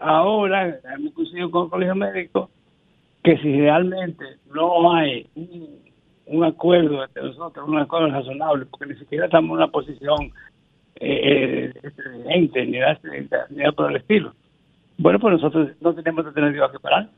ahora 0.00 0.76
hemos 0.96 1.12
conseguido 1.14 1.52
con 1.52 1.64
el 1.64 1.70
colegio 1.70 1.94
médico 1.94 2.50
que 3.22 3.38
si 3.38 3.60
realmente 3.60 4.24
no 4.52 4.92
hay 4.92 5.28
un 6.26 6.44
acuerdo 6.44 7.04
entre 7.04 7.22
nosotros, 7.22 7.68
un 7.68 7.78
acuerdo 7.78 8.08
razonable, 8.08 8.66
porque 8.66 8.86
ni 8.86 8.98
siquiera 8.98 9.26
estamos 9.26 9.50
en 9.50 9.56
una 9.56 9.68
posición 9.68 10.32
eh, 10.96 11.72
eh 11.82 12.50
ni 12.66 12.78
nada, 12.78 12.98
ni 13.50 13.72
por 13.72 13.90
el 13.90 13.98
estilo. 13.98 14.32
Bueno, 14.98 15.20
pues 15.20 15.34
nosotros 15.34 15.70
no 15.80 15.94
tenemos 15.94 16.26
alternativa 16.26 16.72
que 16.72 16.80
parar. 16.80 17.08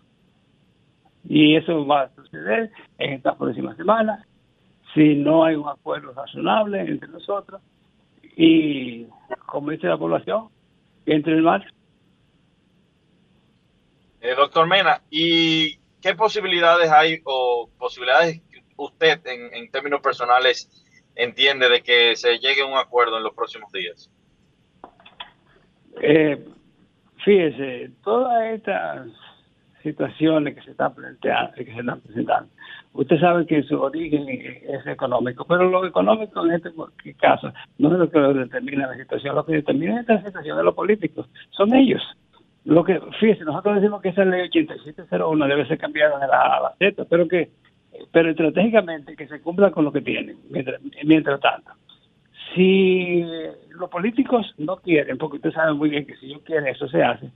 Y 1.28 1.56
eso 1.56 1.86
va 1.86 2.02
a 2.02 2.14
suceder 2.14 2.70
en 2.98 3.14
esta 3.14 3.36
próxima 3.36 3.74
semana, 3.76 4.26
si 4.92 5.14
no 5.14 5.44
hay 5.44 5.56
un 5.56 5.68
acuerdo 5.68 6.12
razonable 6.12 6.80
entre 6.80 7.08
nosotros 7.08 7.60
y, 8.36 9.06
como 9.46 9.70
dice 9.70 9.86
la 9.86 9.98
población, 9.98 10.48
entre 11.06 11.34
el 11.34 11.42
mar. 11.42 11.64
Eh, 14.20 14.34
doctor 14.34 14.66
Mena, 14.66 15.02
¿y 15.10 15.76
qué 16.00 16.14
posibilidades 16.14 16.90
hay 16.90 17.20
o 17.24 17.68
posibilidades 17.78 18.40
usted 18.76 19.20
en, 19.26 19.70
términos 19.70 20.00
personales 20.00 20.68
entiende 21.14 21.68
de 21.68 21.82
que 21.82 22.16
se 22.16 22.38
llegue 22.38 22.62
a 22.62 22.66
un 22.66 22.76
acuerdo 22.76 23.16
en 23.16 23.22
los 23.22 23.34
próximos 23.34 23.70
días? 23.72 24.10
Eh, 26.00 26.44
fíjese, 27.24 27.92
todas 28.02 28.52
estas 28.52 29.08
situaciones 29.84 30.56
que 30.56 30.62
se 30.62 30.72
están 30.72 30.92
planteando, 30.94 31.52
que 31.54 31.64
se 31.64 31.78
están 31.78 32.00
presentando, 32.00 32.50
usted 32.94 33.20
sabe 33.20 33.46
que 33.46 33.62
su 33.62 33.80
origen 33.80 34.26
es 34.28 34.84
económico, 34.86 35.44
pero 35.44 35.70
lo 35.70 35.86
económico 35.86 36.44
en 36.44 36.52
este 36.54 36.72
caso 37.20 37.52
no 37.78 37.92
es 37.92 37.98
lo 37.98 38.10
que 38.10 38.18
determina 38.18 38.88
la 38.88 38.96
situación, 38.96 39.36
lo 39.36 39.46
que 39.46 39.52
determina 39.52 40.00
esta 40.00 40.20
situación 40.24 40.58
es 40.58 40.64
los 40.64 40.74
políticos, 40.74 41.28
son 41.50 41.72
ellos. 41.74 42.02
Lo 42.64 42.82
que, 42.82 42.98
fíjese, 43.20 43.44
nosotros 43.44 43.76
decimos 43.76 44.00
que 44.00 44.08
esa 44.08 44.24
ley 44.24 44.48
8701 44.48 45.46
debe 45.46 45.68
ser 45.68 45.78
cambiada 45.78 46.18
de 46.18 46.26
la 46.26 46.66
A 46.66 46.74
Z, 46.78 47.04
pero 47.04 47.28
que 47.28 47.50
pero 48.12 48.30
estratégicamente 48.30 49.16
que 49.16 49.28
se 49.28 49.40
cumpla 49.40 49.70
con 49.70 49.84
lo 49.84 49.92
que 49.92 50.00
tienen, 50.00 50.38
mientras, 51.04 51.40
tanto. 51.40 51.70
Si 52.54 53.24
los 53.70 53.90
políticos 53.90 54.54
no 54.58 54.76
quieren, 54.76 55.18
porque 55.18 55.36
usted 55.36 55.52
sabe 55.52 55.74
muy 55.74 55.90
bien 55.90 56.06
que 56.06 56.16
si 56.16 56.26
ellos 56.26 56.42
quieren 56.44 56.68
eso 56.68 56.88
se 56.88 57.02
hace, 57.02 57.30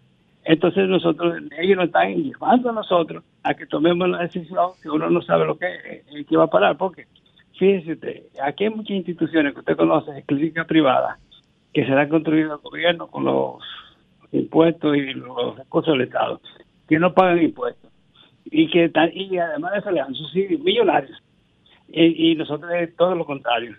entonces 0.48 0.88
nosotros, 0.88 1.42
ellos 1.58 1.76
nos 1.76 1.88
están 1.88 2.14
llevando 2.14 2.70
a 2.70 2.72
nosotros 2.72 3.22
a 3.42 3.52
que 3.52 3.66
tomemos 3.66 4.08
la 4.08 4.20
decisión 4.20 4.70
que 4.82 4.88
uno 4.88 5.11
no 5.11 5.20
sabe 5.20 5.44
lo 5.44 5.58
que, 5.58 5.66
eh, 5.66 6.24
que 6.26 6.37
va 6.38 6.44
a 6.44 6.50
parar, 6.50 6.78
porque 6.78 7.06
fíjese 7.58 7.92
usted, 7.92 8.22
aquí 8.42 8.64
hay 8.64 8.70
muchas 8.70 8.96
instituciones 8.96 9.52
que 9.52 9.61
usted 9.61 9.76
conoce, 9.76 10.24
clínicas 10.26 10.66
privadas, 10.66 11.18
que 11.74 11.84
se 11.84 11.92
han 11.92 12.08
construido 12.08 12.54
el 12.54 12.61
gobierno 12.61 13.08
con 13.08 13.26
los 13.26 13.62
impuestos 14.32 14.96
y 14.96 15.12
los 15.12 15.54
recursos 15.58 15.92
del 15.92 16.08
Estado, 16.08 16.40
que 16.88 16.98
no 16.98 17.12
pagan 17.12 17.42
impuestos 17.42 17.92
y 18.46 18.70
que 18.70 18.90
y 19.12 19.37
además 19.37 19.72
de 19.72 19.78
eso 19.80 19.90
le 19.90 20.00
dan 20.00 20.14
subsidios 20.14 20.62
millonarios 20.62 21.22
y, 21.88 22.34
nosotros 22.36 22.72
es 22.74 22.96
todo 22.96 23.14
lo 23.14 23.26
contrario. 23.26 23.76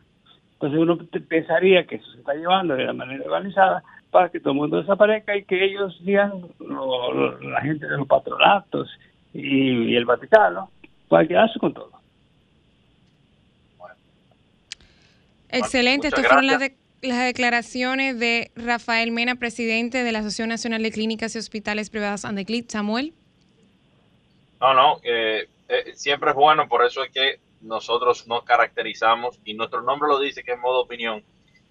Entonces 0.53 0.80
uno 0.80 0.99
pensaría 1.28 1.88
que 1.88 1.95
eso 1.95 2.11
se 2.11 2.20
está 2.20 2.36
llevando 2.36 2.76
de 2.76 2.84
la 2.84 2.93
manera 2.93 3.26
organizada 3.26 3.84
para 4.12 4.30
que 4.30 4.39
todo 4.39 4.51
el 4.51 4.60
mundo 4.60 4.78
desaparezca 4.78 5.36
y 5.36 5.43
que 5.43 5.64
ellos 5.64 5.97
digan 6.03 6.45
la 6.60 7.62
gente 7.62 7.88
de 7.88 7.97
los 7.97 8.07
patronatos 8.07 8.89
y, 9.34 9.95
el 9.95 10.05
Vaticano 10.05 10.72
para 11.07 11.28
quedarse 11.28 11.60
con 11.60 11.74
todo 11.74 11.91
Excelente, 15.51 16.10
estas 16.10 16.28
fueron 16.28 16.45
las, 16.45 16.60
las 17.01 17.26
declaraciones 17.26 18.20
de 18.20 18.51
Rafael 18.55 19.12
Mena, 19.12 19.36
presidente 19.36 20.03
de 20.03 20.12
la 20.12 20.20
Asociación 20.20 20.49
Nacional 20.49 20.84
de 20.84 20.91
Clínicas 20.91 21.36
y 21.36 21.39
Hospitales 21.39 21.89
Privadas 21.89 22.24
Andeclit. 22.24 22.70
Samuel. 22.70 23.14
No, 24.62 24.76
no, 24.76 24.99
eh, 25.01 25.47
siempre 25.95 26.32
es 26.32 26.36
bueno, 26.36 26.68
por 26.68 26.86
eso 26.86 27.03
es 27.03 27.12
que 27.12 27.39
nosotros 27.62 28.28
nos 28.28 28.43
caracterizamos 28.43 29.39
y 29.43 29.53
nuestro 29.53 29.82
nombre 29.82 30.07
lo 30.07 30.20
dice 30.20 30.43
que 30.43 30.53
es 30.53 30.60
modo 30.60 30.82
opinión, 30.82 31.24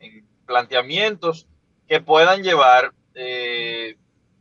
planteamientos 0.45 1.47
que 1.87 2.01
puedan 2.01 2.43
llevar 2.43 2.93
eh, 3.13 3.95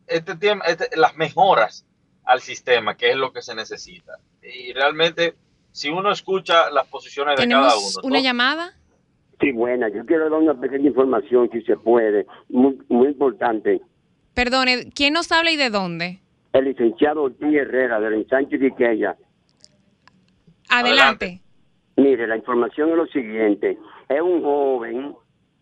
este, 0.06 0.32
este, 0.66 0.96
las 0.96 1.16
mejoras 1.16 1.86
al 2.30 2.40
sistema, 2.40 2.96
que 2.96 3.10
es 3.10 3.16
lo 3.16 3.32
que 3.32 3.42
se 3.42 3.54
necesita. 3.54 4.12
Y 4.42 4.72
realmente, 4.72 5.34
si 5.72 5.90
uno 5.90 6.10
escucha 6.10 6.70
las 6.70 6.86
posiciones 6.86 7.38
de 7.38 7.48
cada 7.48 7.76
uno. 7.76 7.86
¿Una 8.04 8.20
llamada? 8.20 8.72
Sí, 9.40 9.52
buena. 9.52 9.88
Yo 9.88 10.06
quiero 10.06 10.30
dar 10.30 10.38
una 10.38 10.54
pequeña 10.54 10.88
información, 10.88 11.50
si 11.52 11.62
se 11.62 11.76
puede, 11.76 12.26
muy, 12.48 12.78
muy 12.88 13.08
importante. 13.08 13.80
Perdone, 14.34 14.90
¿quién 14.94 15.14
nos 15.14 15.32
habla 15.32 15.50
y 15.50 15.56
de 15.56 15.70
dónde? 15.70 16.20
el 16.52 16.64
licenciado 16.64 17.24
Ortiz 17.24 17.54
Herrera 17.54 18.00
del 18.00 18.14
ensanche 18.14 18.58
de 18.58 18.68
Iqueya. 18.68 19.16
Adelante. 20.68 21.40
Mire, 21.96 22.26
la 22.26 22.36
información 22.36 22.90
es 22.90 22.96
lo 22.96 23.06
siguiente. 23.06 23.78
Es 24.08 24.20
un 24.20 24.42
joven 24.42 25.14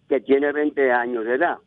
que 0.08 0.20
tiene 0.20 0.52
20 0.52 0.92
años 0.92 1.24
de 1.24 1.34
edad, 1.34 1.58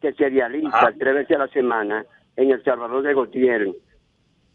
que 0.00 0.12
se 0.12 0.28
realiza 0.28 0.92
tres 0.98 1.14
veces 1.14 1.36
a 1.36 1.40
la 1.40 1.48
semana 1.48 2.06
en 2.36 2.50
El 2.50 2.62
Salvador 2.62 3.02
de 3.02 3.14
Gautier 3.14 3.74